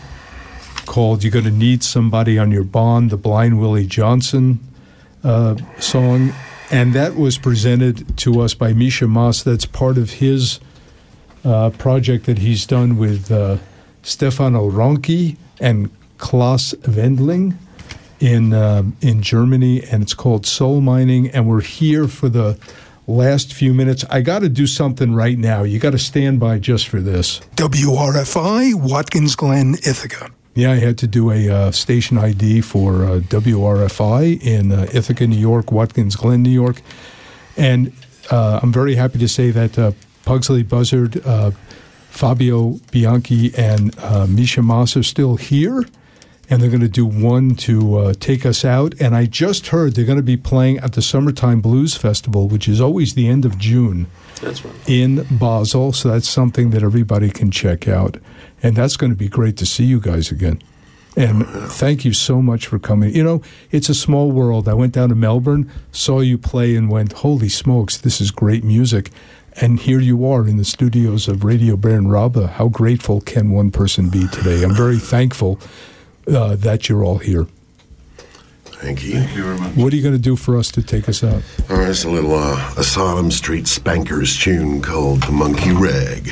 [0.84, 4.60] called You're Gonna Need Somebody on Your Bond, the Blind Willie Johnson
[5.24, 6.34] uh, song.
[6.70, 9.42] And that was presented to us by Misha Moss.
[9.42, 10.60] That's part of his
[11.42, 13.56] uh, project that he's done with uh,
[14.02, 17.56] Stefano Ronchi and Klaus Wendling.
[18.20, 21.30] in uh, in Germany, and it's called Soul Mining.
[21.30, 22.58] And we're here for the
[23.06, 24.04] last few minutes.
[24.10, 25.62] I got to do something right now.
[25.62, 27.40] You got to stand by just for this.
[27.56, 30.30] WRFI, Watkins Glen, Ithaca.
[30.54, 35.26] Yeah, I had to do a uh, station ID for uh, WRFI in uh, Ithaca,
[35.26, 36.82] New York, Watkins Glen, New York.
[37.56, 37.92] And
[38.30, 39.92] uh, I'm very happy to say that uh,
[40.24, 41.52] Pugsley Buzzard, uh,
[42.10, 45.84] Fabio Bianchi, and uh, Misha Moss are still here.
[46.50, 48.94] And they're going to do one to uh, take us out.
[49.00, 52.68] And I just heard they're going to be playing at the Summertime Blues Festival, which
[52.68, 54.08] is always the end of June
[54.42, 54.74] That's right.
[54.88, 55.92] in Basel.
[55.92, 58.16] So that's something that everybody can check out.
[58.62, 60.60] And that's going to be great to see you guys again.
[61.16, 63.14] And thank you so much for coming.
[63.14, 64.68] You know, it's a small world.
[64.68, 68.62] I went down to Melbourne, saw you play, and went, holy smokes, this is great
[68.62, 69.10] music.
[69.60, 72.48] And here you are in the studios of Radio Bern RaBe.
[72.50, 74.62] How grateful can one person be today?
[74.62, 75.58] I'm very thankful
[76.30, 77.46] uh, that you're all here.
[78.64, 79.12] Thank you.
[79.12, 79.76] Thank you very much.
[79.76, 81.42] What are you going to do for us to take us out?
[81.68, 86.30] All right, it's a little uh, Asylum Street Spankers tune called The Monkey Rag.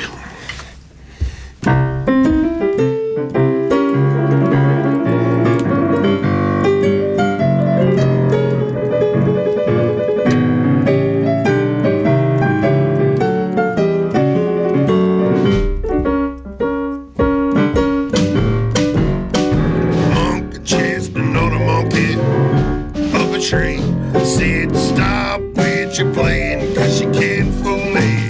[23.49, 23.81] Tree.
[24.23, 28.28] Said, Stop with your playing, cause you can't fool me.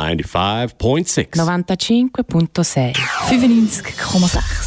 [0.00, 1.36] 95.6.
[1.36, 2.92] 95.6
[3.30, 4.59] 95,6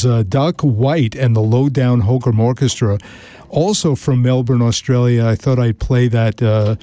[0.00, 2.98] Is uh, Doc White and the Lowdown Holcomb Orchestra,
[3.50, 5.26] also from Melbourne, Australia.
[5.26, 6.76] I thought I'd play that uh,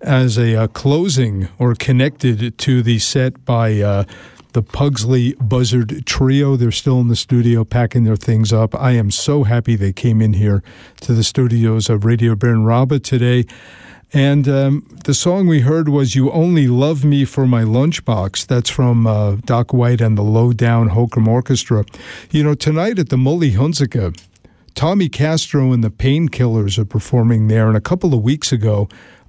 [0.00, 4.04] as a uh, closing or connected to the set by uh,
[4.52, 6.54] the Pugsley Buzzard Trio.
[6.54, 8.76] They're still in the studio packing their things up.
[8.76, 10.62] I am so happy they came in here
[11.00, 13.44] to the studios of Radio Bern RaBe today.
[14.14, 18.46] And um, the song we heard was You Only Love Me for My Lunchbox.
[18.46, 21.84] That's from uh, Doc White and the Lowdown Holcomb Orchestra.
[22.30, 24.20] You know, tonight at the Mühle Hunziken,
[24.74, 27.68] Tommy Castro and the Painkillers are performing there.
[27.68, 28.86] And a couple of weeks ago,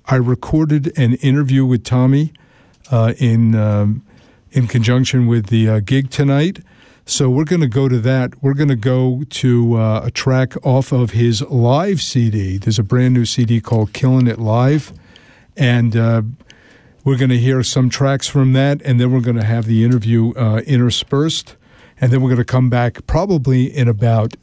[0.07, 2.34] I recorded an interview with Tommy
[2.91, 4.03] uh, in, um,
[4.51, 6.60] in conjunction with the uh, gig tonight.
[7.05, 8.41] So we're going to go to that.
[8.41, 12.57] We're going to go to uh, a track off of his live CD.
[12.57, 14.93] There's a brand new CD called Killing It Live.
[15.57, 16.21] And uh,
[17.03, 18.81] we're going to hear some tracks from that.
[18.84, 21.57] And then we're going to have the interview uh, interspersed.
[21.99, 24.38] And then we're going to come back probably in about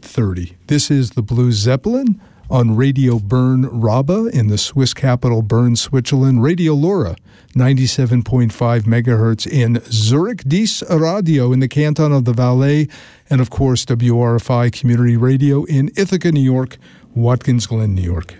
[0.00, 0.56] 30.
[0.66, 2.20] This is the Blue Zeppelin
[2.50, 7.16] on Radio Bern RaBe in the Swiss capital Bern, Switzerland, Radio LoRa,
[7.54, 8.50] 97.5
[8.82, 12.88] megahertz in Zurich, Dies Radio in the canton of the Valais,
[13.28, 16.78] and of course WRFI Community Radio in Ithaca, New York,
[17.14, 18.34] Watkins Glen, New York.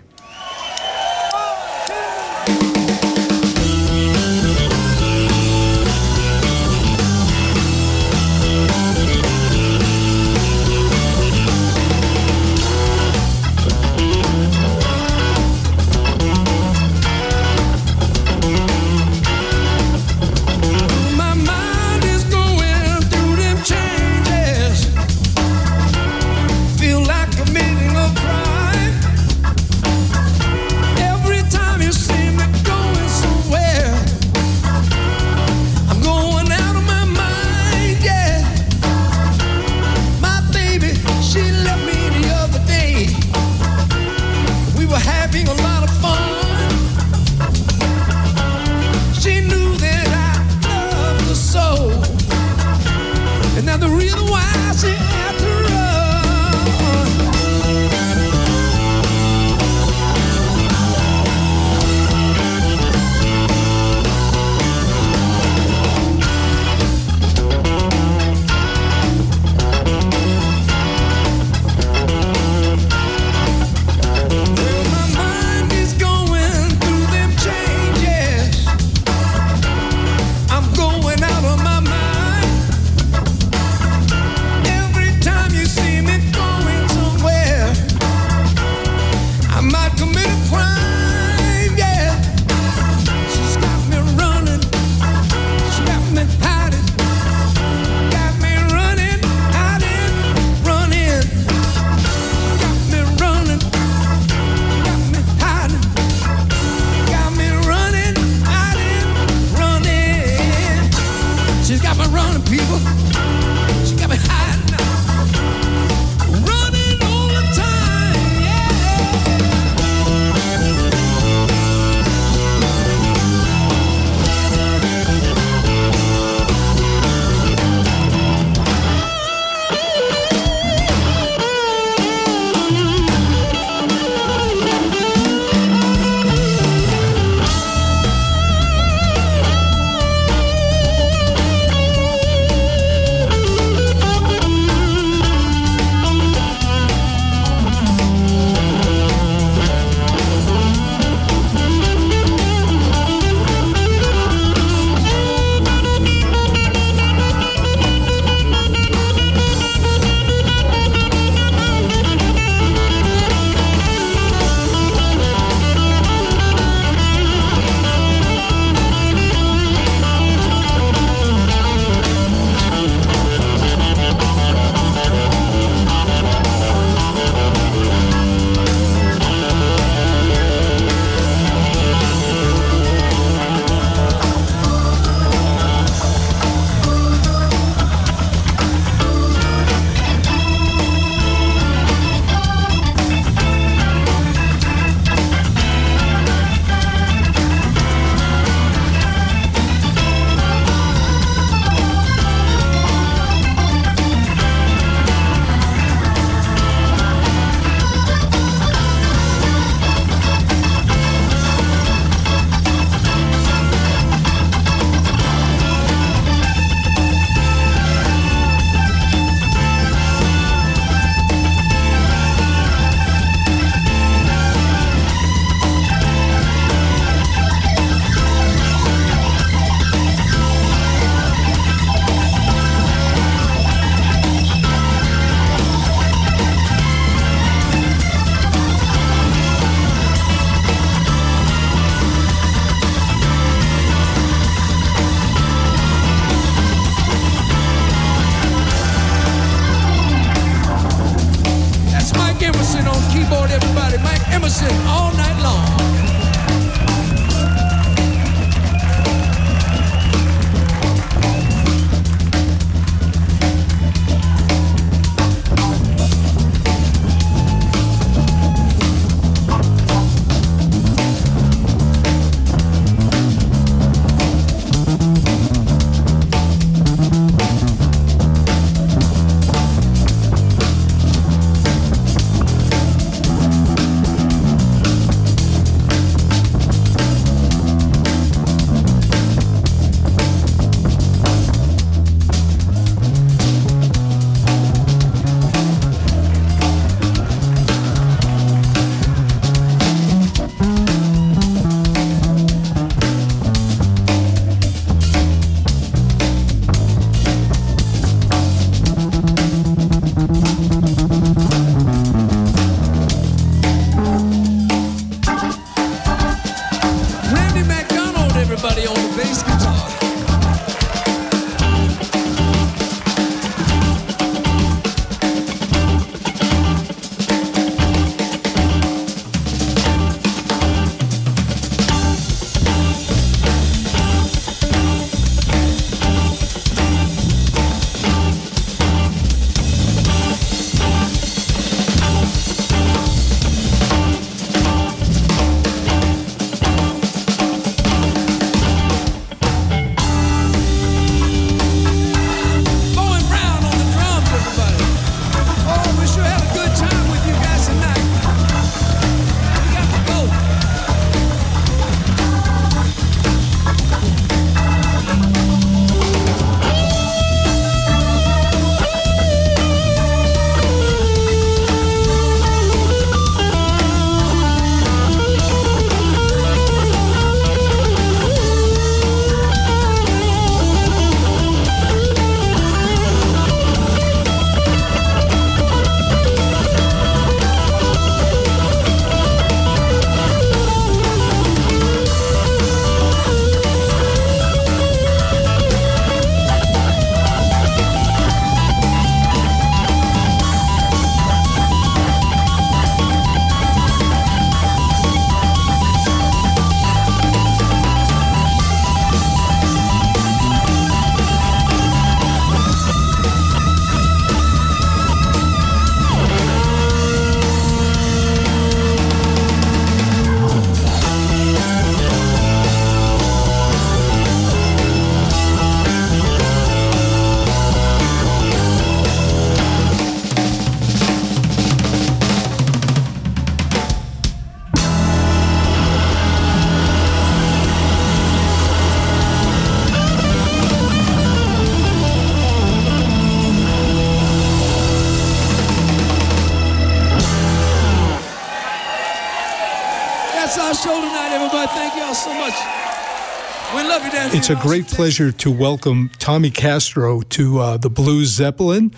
[454.49, 458.91] It's a great pleasure to welcome Tommy Castro to uh, the Blues Zeppelin.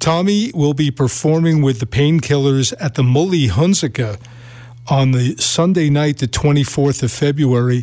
[0.00, 4.18] Tommy will be performing with the Painkillers at the Mühle Hunziken
[4.88, 7.82] on the Sunday night, the 24th of February.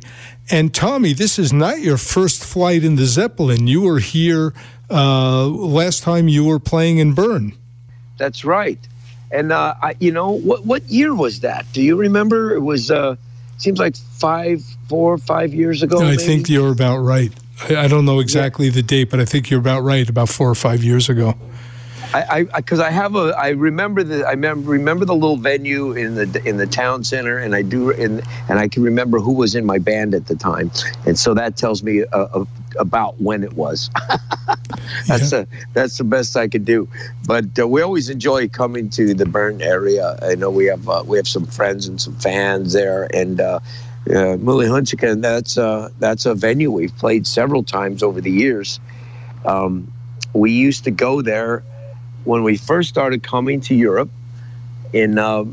[0.50, 3.68] And Tommy, this is not your first flight in the Zeppelin.
[3.68, 4.56] You were here
[4.90, 7.54] uh, last time you were playing in Bern.
[8.18, 8.80] That's right.
[9.30, 11.72] And uh, I, you know, what what year was that?
[11.72, 12.56] Do you remember?
[12.56, 13.16] It was uh,
[13.62, 16.00] seems like five, four, five years ago.
[16.00, 16.24] I maybe?
[16.24, 17.32] think you're about right.
[17.70, 20.08] I, I don't know exactly the date, but I think you're about right.
[20.08, 21.36] About four or five years ago.
[22.14, 26.16] I because I, have a I remember the I remember remember the little venue in
[26.16, 29.56] the in the town center and I do and and I can remember who was
[29.56, 30.72] in my band at the time
[31.06, 32.46] and so that tells me uh, uh,
[32.80, 33.90] about when it was.
[35.08, 36.88] that's a that's the best I could do.
[37.26, 40.18] But uh, we always enjoy coming to the Bern area.
[40.22, 43.40] I know we have uh, we have some friends and some fans there and.
[43.40, 43.60] Uh,
[44.10, 48.32] uh, Mühle Hunziken, and that's uh, that's a venue we've played several times over the
[48.32, 48.80] years.
[49.46, 49.94] Um,
[50.34, 51.64] we used to go there
[52.24, 54.10] when we first started coming to Europe
[54.94, 55.46] in uh,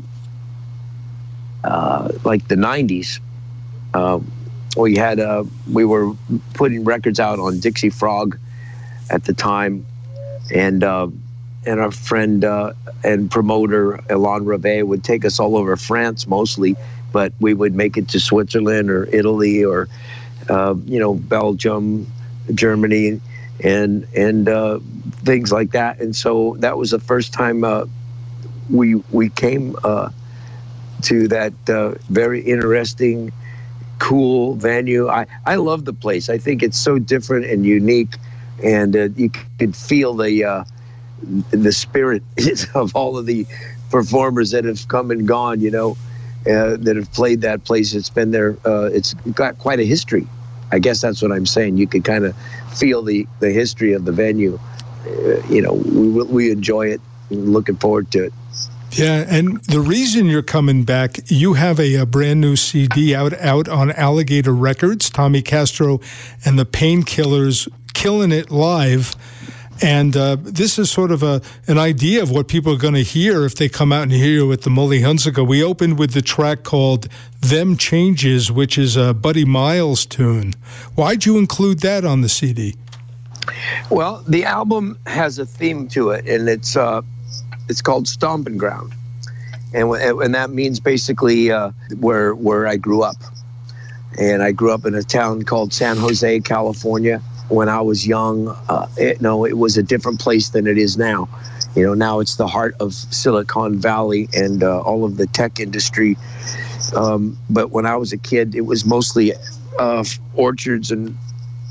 [1.63, 3.19] uh, like the 90s,
[3.93, 4.19] uh,
[4.77, 6.13] we had uh, we were
[6.53, 8.37] putting records out on Dixie Frog
[9.09, 9.85] at the time,
[10.53, 11.07] and uh,
[11.65, 12.73] and our friend uh,
[13.03, 16.75] and promoter Elan Reve would take us all over France mostly,
[17.11, 19.89] but we would make it to Switzerland or Italy or
[20.49, 22.05] you know Belgium,
[22.53, 23.19] Germany,
[23.63, 24.79] and and uh,
[25.23, 25.99] things like that.
[25.99, 27.85] And so that was the first time uh,
[28.69, 30.09] we we came uh,
[31.03, 33.31] to that uh, very interesting,
[33.99, 35.09] cool venue.
[35.09, 36.29] I I love the place.
[36.29, 38.17] I think it's so different and unique,
[38.63, 39.29] and uh, you
[39.59, 40.63] could feel the uh,
[41.51, 42.23] the spirit
[42.75, 43.45] of all of the
[43.89, 45.61] performers that have come and gone.
[45.61, 45.97] You know.
[46.45, 47.93] that have played that place.
[47.93, 48.57] It's been there.
[48.65, 50.25] it's got quite a history.
[50.71, 51.77] I guess that's what I'm saying.
[51.77, 52.35] You could kind of
[52.73, 54.59] feel the, the history of the venue.
[55.05, 57.01] Uh, you know, we, we enjoy it.
[57.29, 58.33] Looking forward to it.
[58.91, 63.33] Yeah, and the reason you're coming back, you have a, a, brand new CD out
[63.33, 65.99] out on Alligator Records, Tommy Castro
[66.43, 69.15] and the Painkillers killing it live.
[69.81, 73.03] And uh, this is sort of a an idea of what people are going to
[73.03, 75.47] hear if they come out and hear you at the Mühle Hunziken.
[75.47, 77.07] We opened with the track called
[77.39, 80.53] "Them Changes," which is a Buddy Miles tune.
[80.95, 82.75] Why'd you include that on the CD?
[83.89, 87.01] Well, the album has a theme to it, and it's uh,
[87.69, 88.93] it's called Stomping Ground,
[89.73, 93.17] and and that means basically uh, where where I grew up,
[94.19, 98.49] and I grew up in a town called San Jose, California when I was young,
[98.69, 101.27] uh, it, no, it was a different place than it is now.
[101.75, 105.59] You know, now it's the heart of Silicon Valley and uh, all of the tech
[105.59, 106.17] industry.
[106.95, 109.33] Um, but when I was a kid, it was mostly
[109.77, 110.03] uh,
[110.35, 111.17] orchards and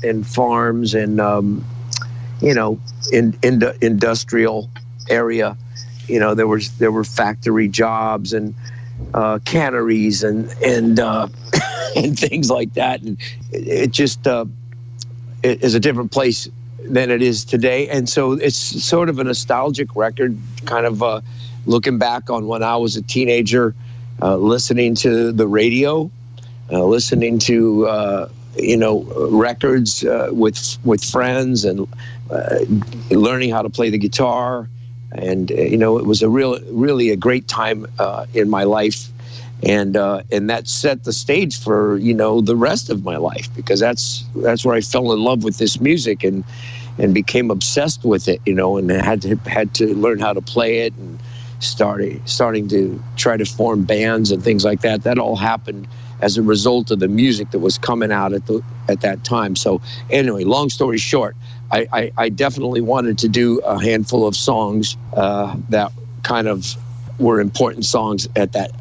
[0.01, 1.65] and farms and um,
[2.41, 2.79] you know,
[3.11, 4.69] in, in industrial
[5.09, 5.57] area.
[6.07, 8.55] You know, there was there were factory jobs and
[9.13, 11.27] uh, canneries and and uh,
[11.95, 13.17] and things like that, and
[13.51, 14.45] it, it just uh,
[15.43, 16.47] is a different place
[16.83, 17.87] than it is today.
[17.89, 21.21] And so it's sort of a nostalgic record, kind of uh,
[21.65, 23.75] looking back on when I was a teenager,
[24.21, 26.09] uh, listening to the radio,
[26.71, 31.87] uh, listening to uh, you know records uh, with with friends, and
[32.29, 32.59] uh,
[33.11, 34.67] learning how to play the guitar.
[35.11, 37.87] And you know, it was a real, really a great time
[38.33, 39.09] in my life
[39.63, 43.53] and uh, and that set the stage for you know the rest of my life
[43.55, 46.43] because that's that's where I fell in love with this music and
[46.97, 50.41] and became obsessed with it you know and had to had to learn how to
[50.41, 51.19] play it and
[51.59, 55.03] started starting to try to form bands and things like that.
[55.03, 55.87] That all happened
[56.21, 59.55] as a result of the music that was coming out at the at that time.
[59.55, 61.35] So anyway long story short
[61.71, 65.91] I, I, I definitely wanted to do a handful of songs uh, that
[66.23, 66.75] kind of
[67.19, 68.71] were important songs at that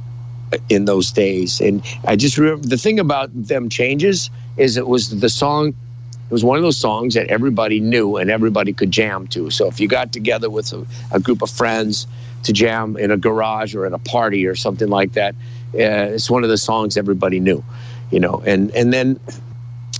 [0.68, 1.60] in those days.
[1.60, 5.68] And I just remember the thing about them changes is it was the song.
[5.68, 9.50] It was one of those songs that everybody knew and everybody could jam to.
[9.50, 12.06] So if you got together with a, a group of friends
[12.42, 15.34] to jam in a garage or at a party or something like that,
[15.74, 17.64] uh, it's one of the songs everybody knew,
[18.10, 18.42] you know.
[18.46, 19.18] And and then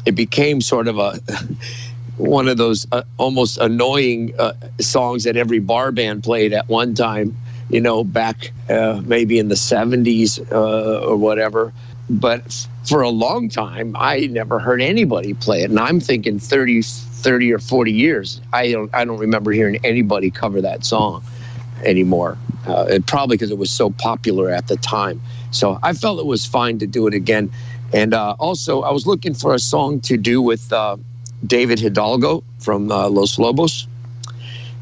[0.06, 1.18] it became sort of a
[2.18, 6.94] one of those uh, almost annoying uh, songs that every bar band played at one
[6.94, 7.36] time
[7.70, 11.72] you know, back uh, maybe in the 70s uh, or whatever.
[12.10, 15.70] But for a long time, I never heard anybody play it.
[15.70, 20.30] And I'm thinking 30, 30 or 40 years, I don't, I don't remember hearing anybody
[20.30, 21.22] cover that song.
[21.84, 22.38] anymore.
[22.66, 25.20] Uh, and probably because it was so popular at the time.
[25.50, 27.50] So I felt it was fine to do it again.
[27.92, 30.96] And uh, also, I was looking for a song to do with uh,
[31.46, 33.86] David Hidalgo from uh, Los Lobos.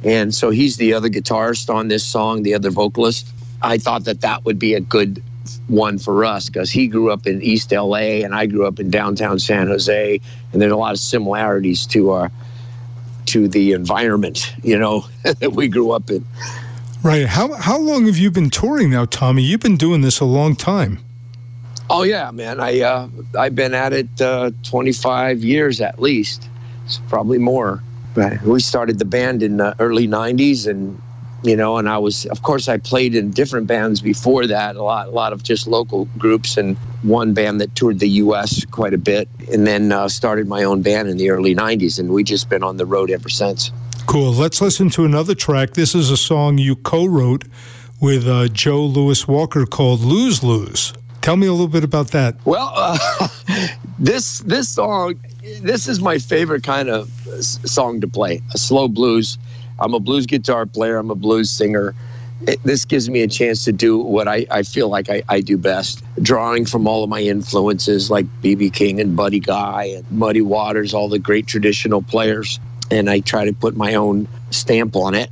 [0.07, 3.29] And so he's the other guitarist on this song, the other vocalist.
[3.61, 5.21] I thought that that would be a good
[5.67, 8.89] one for us because he grew up in East LA and I grew up in
[8.89, 10.21] downtown San Jose.
[10.53, 12.31] And there's a lot of similarities to our
[13.27, 16.25] to the environment, you know, that we grew up in.
[17.03, 17.27] Right.
[17.27, 19.43] How how long have you been touring now, Tommy?
[19.43, 21.01] You've been doing this a long time.
[21.91, 22.61] Oh yeah, man.
[22.61, 26.49] I uh, I've been at it uh, 25 years at least.
[26.85, 27.83] It's probably more.
[28.17, 31.01] But we started the band in the early 90s, and
[31.43, 34.75] you know, and I was, of course, I played in different bands before that.
[34.75, 38.65] A lot, a lot of just local groups, and one band that toured the U.S.
[38.65, 42.09] quite a bit, and then uh, started my own band in the early 90s, and
[42.09, 43.71] we just been on the road ever since.
[44.07, 44.33] Cool.
[44.33, 45.75] Let's listen to another track.
[45.75, 47.45] This is a song you co-wrote
[48.01, 50.95] with uh, Joe Louis Walker called "Lose Lose."
[51.27, 52.37] Tell me a little bit about that.
[52.45, 53.27] Well, uh,
[53.99, 55.19] this this song,
[55.61, 57.11] this is my favorite kind of
[57.43, 58.41] song to play.
[58.55, 59.37] A slow blues.
[59.81, 60.99] I'm a blues guitar player.
[60.99, 61.97] I'm a blues singer.
[62.47, 65.41] It, this gives me a chance to do what I, I feel like I, I
[65.41, 68.71] do best, drawing from all of my influences like B.B.
[68.71, 72.61] King and Buddy Guy and Muddy Waters, all the great traditional players.
[72.93, 75.31] And I try to put my own stamp on it.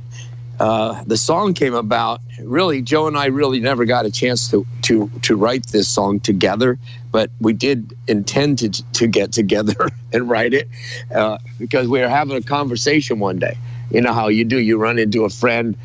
[0.59, 2.21] Uh, the song came about.
[2.41, 6.19] Really joe and i really never got a chance to to to write this song
[6.19, 6.77] together
[7.15, 9.73] but we did intend to to get together
[10.13, 10.67] and write it
[11.13, 13.57] uh, because we were having a conversation one day.
[13.89, 15.77] You know how you do you run into a friend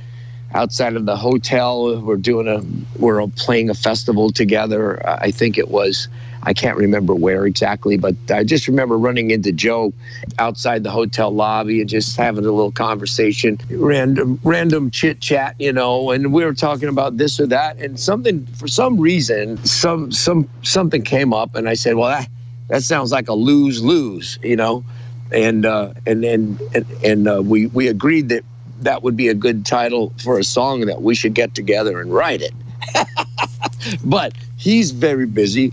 [0.54, 2.00] outside of the hotel.
[2.00, 2.64] We're doing a
[2.98, 5.08] we're playing a festival together.
[5.08, 6.08] I think it was
[6.44, 9.92] i can't remember where exactly but i just remember running into joe
[10.38, 15.72] outside the hotel lobby and just having a little conversation random random chit chat you
[15.72, 17.78] know and we were talking about this or that.
[17.78, 22.28] And something for some reason some some something came up and i said well that,
[22.68, 24.84] that sounds like a lose lose you know?
[25.32, 28.44] And uh and and and, and uh, we we agreed that
[28.80, 32.12] that would be a good title for a song that we should get together and
[32.12, 32.52] write it.
[34.04, 35.72] But he's very busy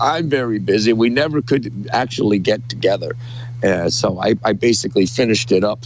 [0.00, 0.92] i'm very busy.
[0.92, 3.16] We never could actually get together.
[3.62, 5.84] Uh, so I, I basically finished it up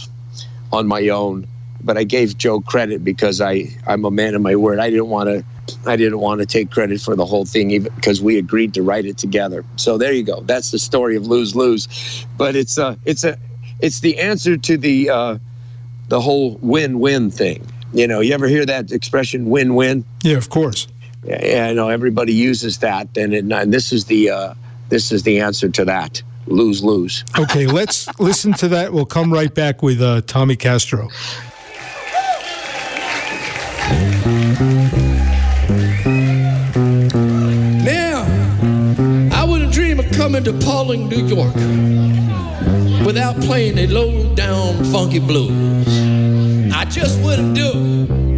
[0.71, 1.47] on my own.
[1.85, 4.79] But i gave joe credit because i i'm a man of my word.
[4.79, 5.43] I didn't want to
[5.85, 8.81] i didn't want to take credit for the whole thing even because we agreed to
[8.81, 9.65] write it together.
[9.75, 10.41] So there you go.
[10.41, 12.25] That's the story of lose lose.
[12.37, 13.37] But it's a it's a
[13.79, 15.37] it's the answer to the uh
[16.07, 17.65] the whole win-win thing.
[17.93, 20.05] You know you ever hear that expression win-win?
[20.23, 20.87] Yeah, of course.
[21.23, 24.53] Yeah, yeah, I know everybody uses that, and, it, and this is the uh,
[24.89, 27.23] this is the answer to that: lose lose.
[27.39, 28.93] Okay, let's listen to that.
[28.93, 31.09] We'll come right back with uh, Tommy Castro.
[37.83, 38.25] Now,
[39.31, 41.55] I wouldn't dream of coming to Pawling, New York
[43.05, 45.87] without playing a low down funky blues.
[46.73, 48.32] I just wouldn't do it.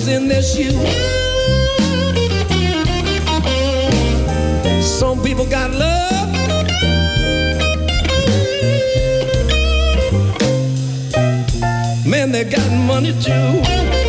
[0.00, 0.74] Was in their shoes.
[4.82, 6.32] Some people got love.
[12.06, 13.99] Man, they got money too.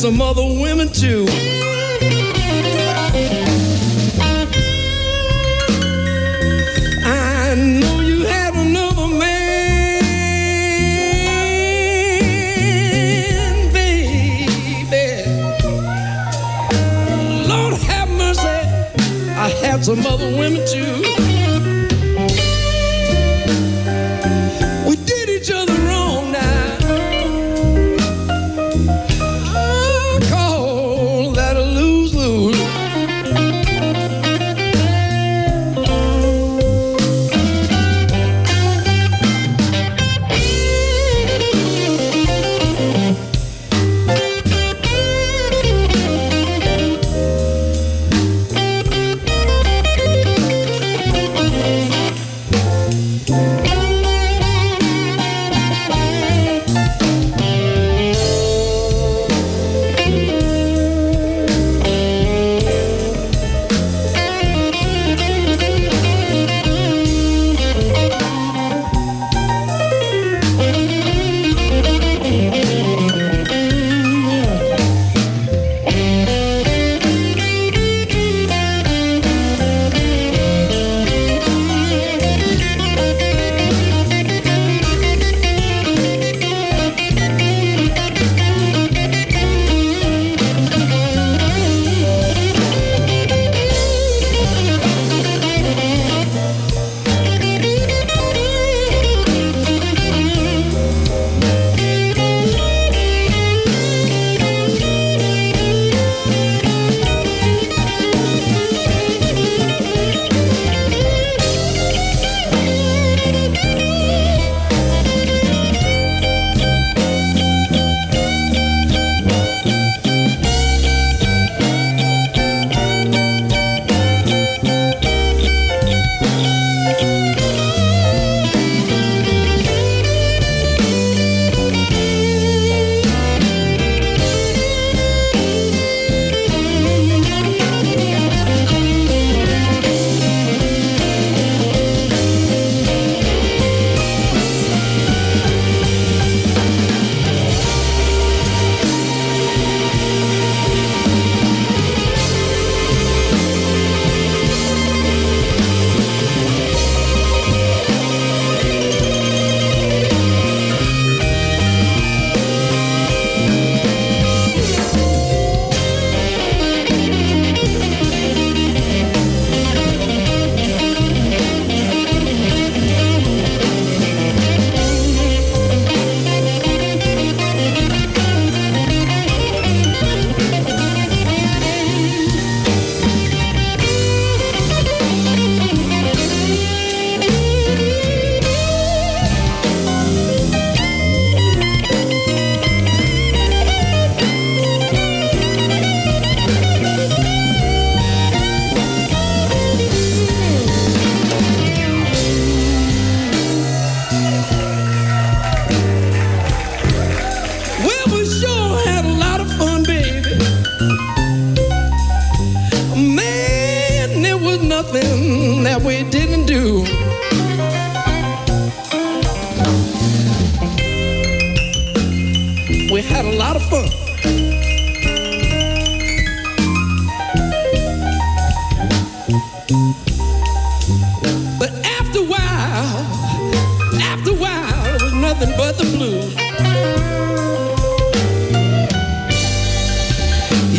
[0.00, 1.26] some other women too.
[7.04, 10.00] I know you had another man,
[13.74, 15.24] baby.
[17.46, 21.29] Lord have mercy, I had some other women too.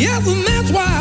[0.01, 1.00] Yes, and that's why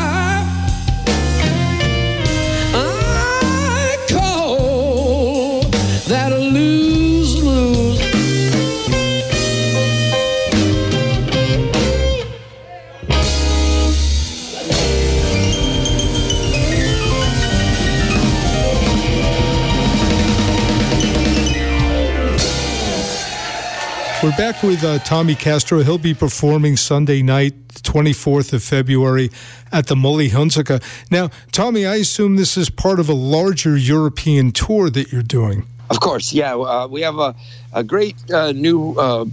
[24.22, 25.82] We're back with uh, Tommy Castro.
[25.82, 29.30] He'll be performing Sunday night, 24th of February,
[29.72, 30.82] at the Mühle Hunziken.
[31.10, 35.64] Now, Tommy, I assume this is part of a larger European tour that you're doing.
[35.88, 36.55] Of course, yeah.
[36.55, 37.34] Uh, we have a,
[37.72, 39.24] a great uh, new uh,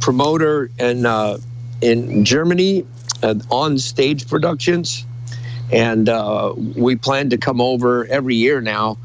[0.00, 1.38] promoter in uh,
[1.80, 2.84] in Germany,
[3.22, 5.06] uh, on stage productions,
[5.72, 6.06] and
[6.76, 8.98] we plan to come over every year now.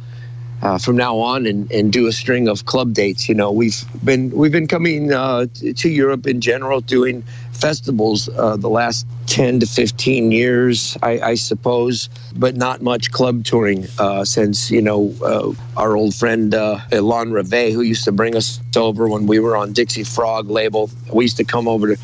[0.63, 3.27] Uh, from now on, and, and do a string of club dates.
[3.27, 7.21] You know, we've been we've been coming uh, to Europe in general, doing
[7.51, 12.07] festivals uh, the last ten to fifteen years, I, I suppose,
[12.37, 17.33] but not much club touring uh, since you know uh, our old friend uh, Elon
[17.33, 20.89] Reve, who used to bring us over when we were on Dixie Frog label.
[21.11, 22.01] We used to come over to,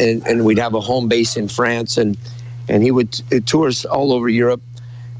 [0.00, 2.16] and, and we'd have a home base in France, and
[2.70, 3.12] and he would
[3.44, 4.62] tour us all over Europe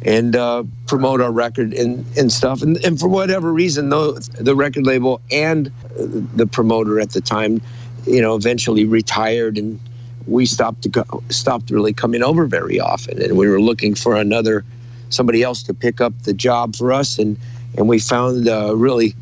[0.05, 2.63] and uh, promote our record and, and stuff.
[2.63, 7.21] And, and for whatever reason, though, the record label and uh, the promoter at the
[7.21, 7.61] time,
[8.07, 9.79] you know, eventually retired and
[10.27, 13.21] we stopped to go, stopped really coming over very often.
[13.23, 14.65] And we were looking for another
[15.11, 17.19] somebody else to pick up the job for us.
[17.19, 17.37] And,
[17.77, 19.15] and we found uh, really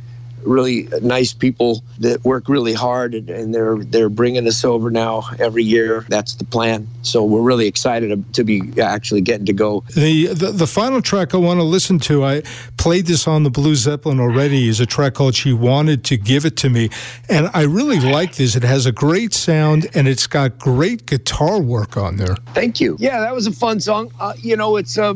[0.44, 5.24] really nice people that work really hard and, and, they're they're bringing us over now
[5.38, 6.06] every year.
[6.08, 6.86] That's the plan.
[7.02, 9.82] So we're really excited to, to be actually getting to go.
[9.94, 12.42] The, the, the final track i want to listen to i
[12.76, 16.44] played this on the blue zeppelin already is a track called she wanted to give
[16.44, 16.90] it to me.
[17.28, 18.56] And i really like this.
[18.56, 22.36] It has a great sound and it's got great guitar work on there.
[22.54, 22.96] Thank you.
[22.98, 24.12] Yeah that was a fun song.
[24.20, 25.14] Uh, you know it's uh,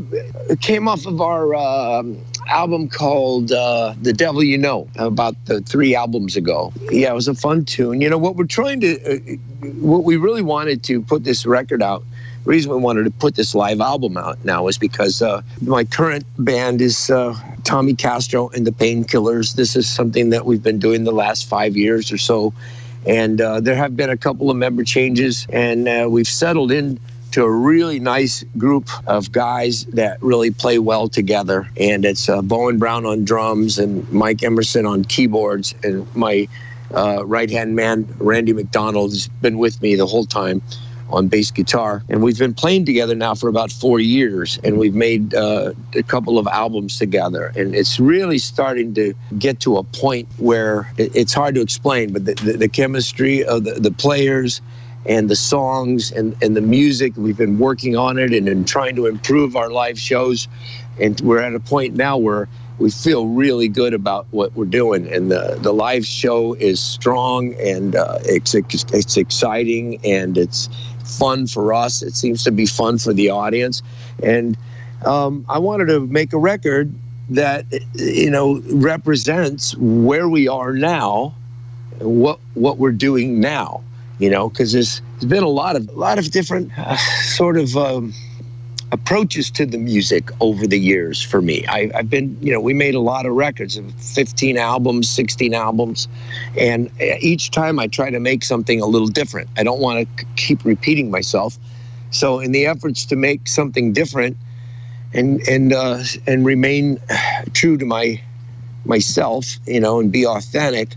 [0.51, 2.03] it came off of our uh,
[2.49, 6.73] album called uh, The Devil You Know about the three albums ago.
[6.91, 8.01] Yeah, it was a fun tune.
[8.01, 11.82] You know, what we're trying to, uh, what we really wanted to put this record
[11.82, 12.03] out,
[12.45, 16.24] reason we wanted to put this live album out now is because uh, my current
[16.36, 19.55] band is uh, Tommy Castro and the Painkillers.
[19.55, 22.53] This is something that we've been doing the last five years or so.
[23.07, 26.99] And uh, there have been a couple of member changes, and uh, we've settled in
[27.35, 31.69] to a really nice group of guys that really play well together.
[31.77, 35.74] And it's uh, Bowen Brown on drums and Mike Emerson on keyboards.
[35.82, 36.47] And my
[36.94, 40.62] uh, right hand man, Randy McDonald, has been with me the whole time
[41.11, 42.05] on bass guitar.
[42.09, 44.61] And we've been playing together now for about four years.
[44.62, 47.52] And we've made uh, a couple of albums together.
[47.56, 52.27] And it's really starting to get to a point where it's hard to explain, but
[52.27, 54.61] the, the, the chemistry of the, the players
[55.07, 57.13] and the songs and, and the music.
[57.17, 60.49] We've been working on it and, and trying to improve our live shows.
[61.01, 62.49] And we're at a point now where
[62.79, 65.07] we feel really good about what we're doing.
[65.13, 70.69] And the, the live show is strong and uh, it's, it's exciting and it's
[71.05, 72.03] fun for us.
[72.03, 73.83] It seems to be fun for the audience.
[74.23, 74.57] And
[75.05, 76.93] um, I wanted to make a record
[77.31, 81.35] that, you know, represents where we are now,
[81.99, 83.83] what, what we're doing now
[84.19, 87.57] you know, because there's, there's been a lot of a lot of different uh, sort
[87.57, 88.12] of um,
[88.93, 91.66] approaches to the music over the years for me.
[91.66, 95.53] I, have been, you know, we made a lot of records, of 15 albums, 16
[95.53, 96.07] albums,
[96.57, 99.51] and uh, each time I try to make something a little different.
[99.57, 101.59] I don't want to keep repeating myself.
[102.11, 104.36] So, in the efforts to make something different
[105.12, 107.01] and and uh, and remain
[107.53, 108.20] true to my
[108.85, 110.95] myself, you know, and be authentic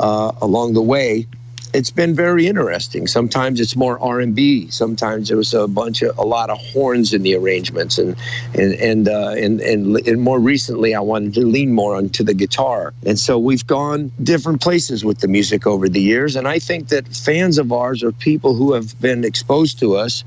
[0.00, 1.26] uh, along the way,
[1.74, 3.08] it's been very interesting.
[3.08, 4.70] Sometimes it's more R and B.
[4.70, 8.16] Sometimes there was a bunch of a lot of horns in the arrangements, and
[8.54, 12.32] and and, uh, and and and more recently, I wanted to lean more onto the
[12.32, 12.94] guitar.
[13.04, 16.36] And so we've gone different places with the music over the years.
[16.36, 20.22] And I think that fans of ours or people who have been exposed to us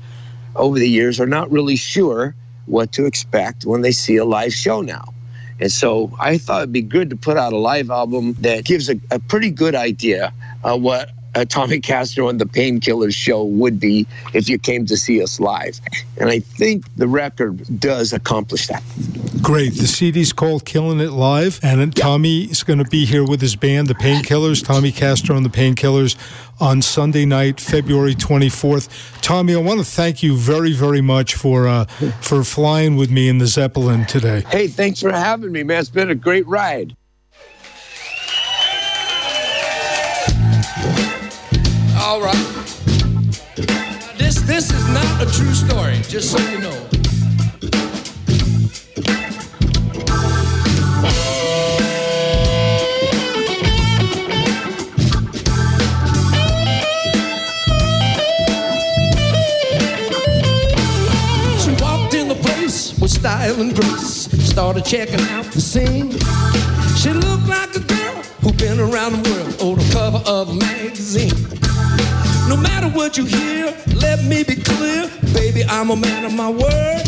[0.54, 2.34] over the years are not really sure
[2.66, 5.14] what to expect when they see a live show now.
[5.60, 8.90] And so I thought it'd be good to put out a live album that gives
[8.90, 13.78] a, a pretty good idea of what uh, Tommy Castro and the Painkillers show would
[13.78, 15.80] be if you came to see us live.
[16.18, 18.82] And I think the record does accomplish that.
[19.42, 19.74] Great.
[19.74, 21.94] The CD's called Killing It Live, and.
[21.98, 25.50] Tommy is going to be here with his band, the Painkillers, Tommy Castro and the
[25.50, 26.16] Painkillers,
[26.60, 29.20] on Sunday night, February 24th.
[29.20, 31.84] Tommy, I want to thank you very, very much for uh,
[32.20, 34.42] for flying with me in the Zeppelin today.
[34.48, 35.80] Hey, thanks for having me, man.
[35.80, 36.96] It's been a great ride.
[42.08, 42.34] All right.
[44.16, 46.72] This this is not a true story, just so you know.
[61.60, 64.30] She walked in the place with style and grace.
[64.48, 66.12] Started checking out the scene.
[66.96, 70.54] She looked like a girl who'd been around the world on the cover of a
[70.54, 71.67] magazine.
[72.48, 76.48] No matter what you hear, let me be clear, baby, I'm a man of my
[76.48, 77.02] word.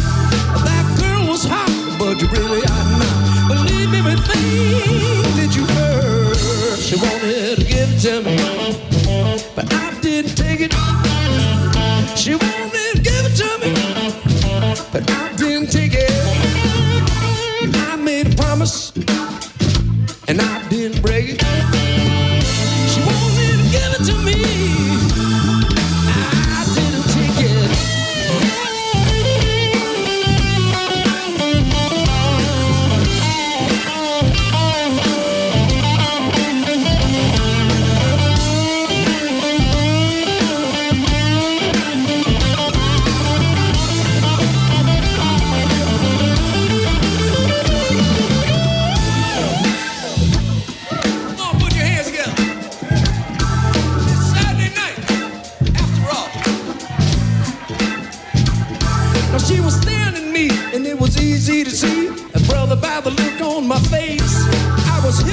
[0.67, 3.49] That girl was hot, but you really are not.
[3.49, 6.37] Believe everything that you heard.
[6.77, 8.37] She wanted to give it to me,
[9.57, 10.75] but I didn't take it.
[12.19, 13.73] She wanted to give it to me,
[14.93, 16.13] but I didn't take it.
[17.89, 18.93] I made a promise,
[20.29, 21.80] and I didn't break it.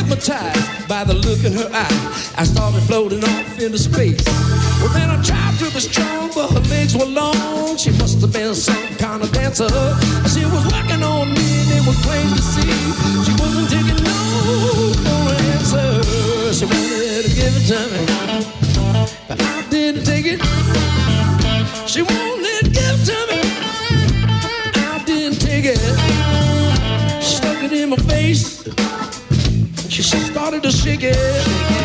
[0.08, 2.34] hypnotized by the look in her eye.
[2.38, 4.24] I started floating off into space.
[4.80, 7.78] Well, then I tried to be strong, but her legs were long.
[7.78, 9.68] She must have been some kind of dancer.
[10.32, 12.72] She was working on me, and it was plain to see.
[13.26, 14.20] She wasn't taking no
[15.04, 16.04] for an answer.
[16.54, 18.02] She wanted to give it to me,
[19.28, 20.40] but I didn't take it.
[21.88, 23.37] She wanted to give it to me.
[30.72, 31.77] cheguei.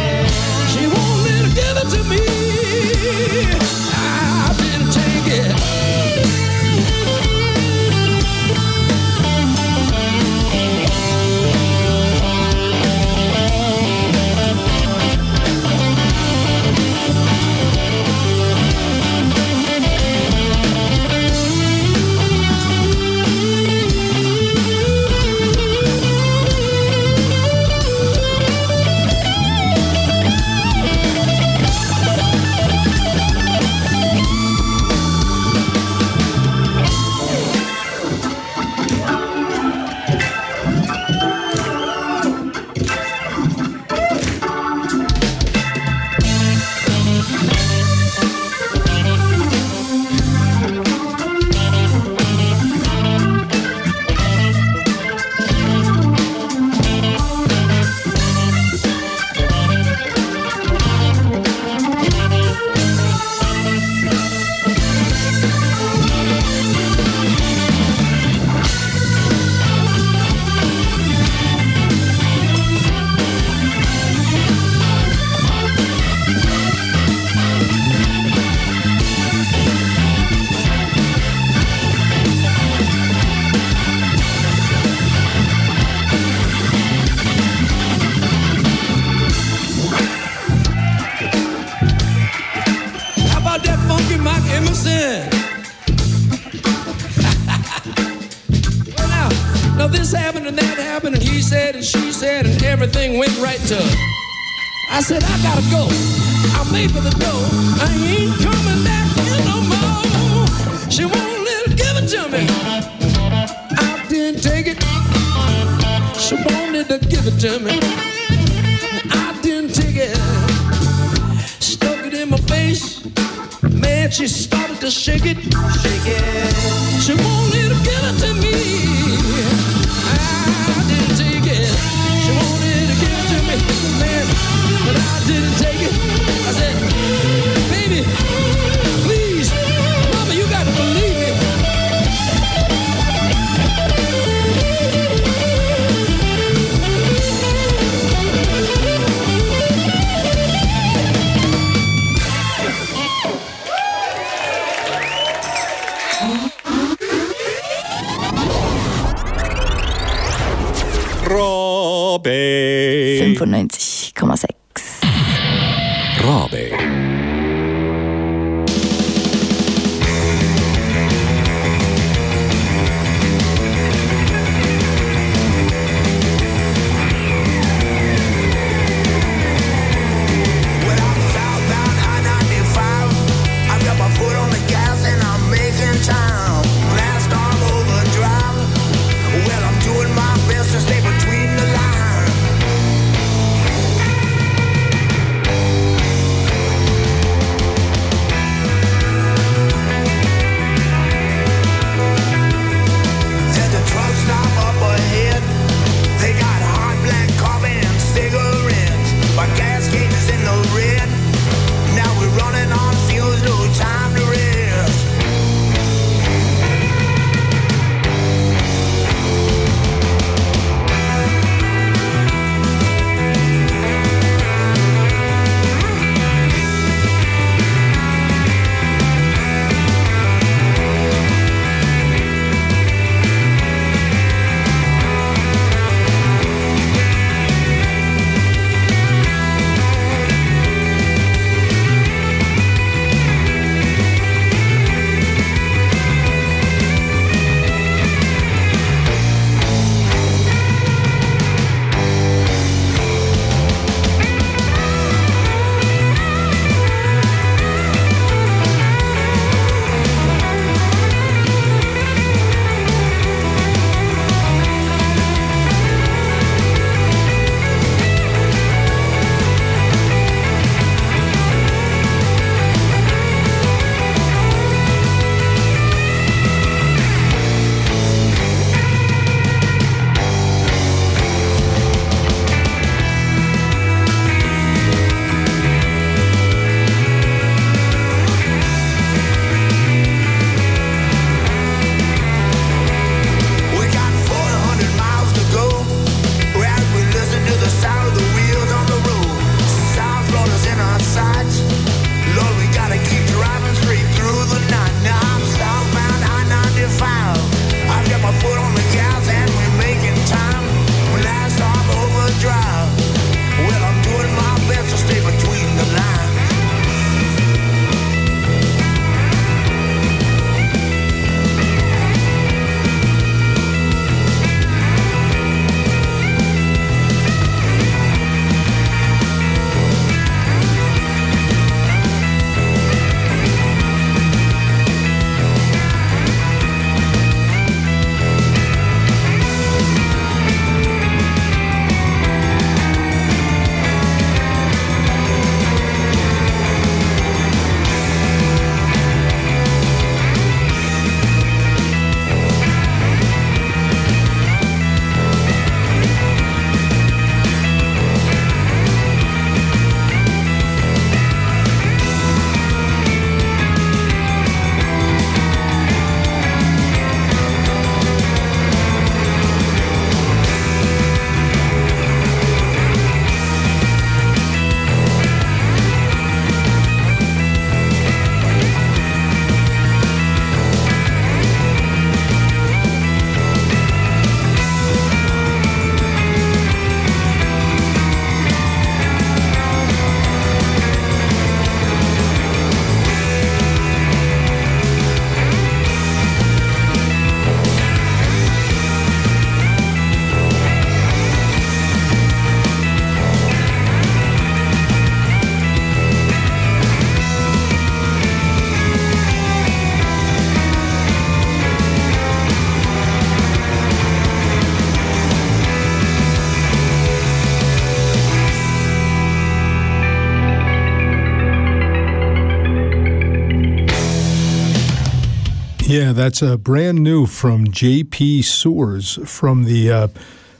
[425.92, 428.40] Yeah, that's uh, brand new from J.P.
[428.40, 430.08] Soars from the uh,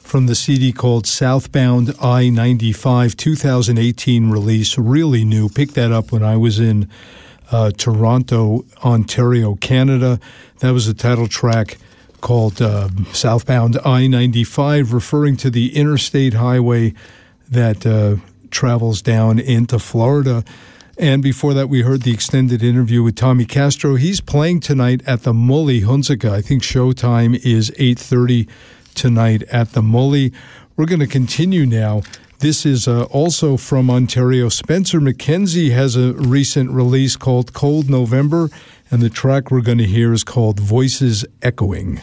[0.01, 4.77] from the CD called Southbound I ninety five, two thousand eighteen release.
[4.77, 5.49] Really new.
[5.49, 6.87] Picked that up when I was in
[7.51, 10.21] uh, Toronto, Ontario, Canada.
[10.59, 11.79] That was the title track
[12.21, 16.93] called uh, Southbound I ninety five, referring to the interstate highway
[17.49, 18.17] that uh,
[18.51, 20.45] travels down into Florida.
[20.99, 23.97] And before that, we heard the extended interview with Tommy Castro.
[23.97, 26.31] He's playing tonight at the Mühle Hunziken.
[26.31, 28.49] I think showtime is 8.30
[28.95, 30.33] tonight at the Mühle.
[30.77, 32.03] We're going to continue now.
[32.41, 34.49] This is uh, also from Ontario.
[34.49, 38.51] Spencer McKenzie has a recent release called Cold November,
[38.91, 42.03] and the track we're going to hear is called Voices Echoing.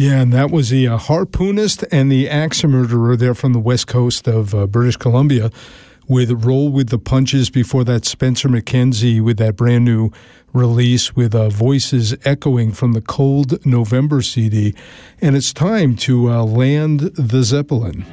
[0.00, 3.86] Yeah, and that was the uh, harpoonist and the axe murderer there from the west
[3.86, 5.50] coast of uh, British Columbia
[6.08, 10.10] with Roll with the Punches before that Spencer McKenzie with that brand new
[10.54, 14.74] release with uh, voices echoing from the Cold November CD.
[15.20, 18.06] And it's time to uh, land the Zeppelin.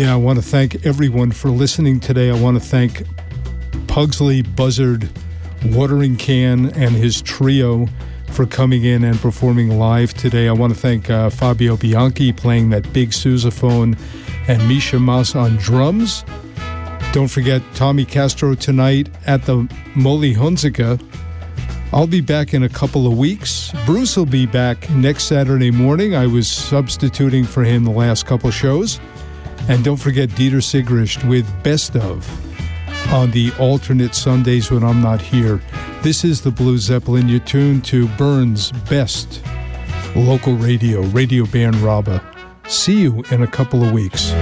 [0.00, 2.30] Yeah, I want to thank everyone for listening today.
[2.30, 3.02] I want to thank
[3.86, 5.10] Pugsley Buzzard
[5.66, 7.86] Watering Can and his trio
[8.28, 10.48] for coming in and performing live today.
[10.48, 13.98] I want to thank uh, Fabio Bianchi playing that big sousaphone
[14.48, 16.24] and Misha Mas on drums.
[17.12, 19.56] Don't forget Tommy Castro tonight at the
[19.94, 20.98] Mühle Hunziken.
[21.92, 23.70] I'll be back in a couple of weeks.
[23.84, 26.14] Bruce will be back next Saturday morning.
[26.14, 28.98] I was substituting for him the last couple shows.
[29.70, 32.28] And don't forget Dieter Sigrist with Best of
[33.12, 35.62] on the alternate Sundays when I'm not here.
[36.02, 37.28] This is the Blue Zeppelin.
[37.28, 39.40] You're tuned to Bern's best
[40.16, 42.20] local radio, Radio Bern RaBe.
[42.68, 44.32] See you in a couple of weeks.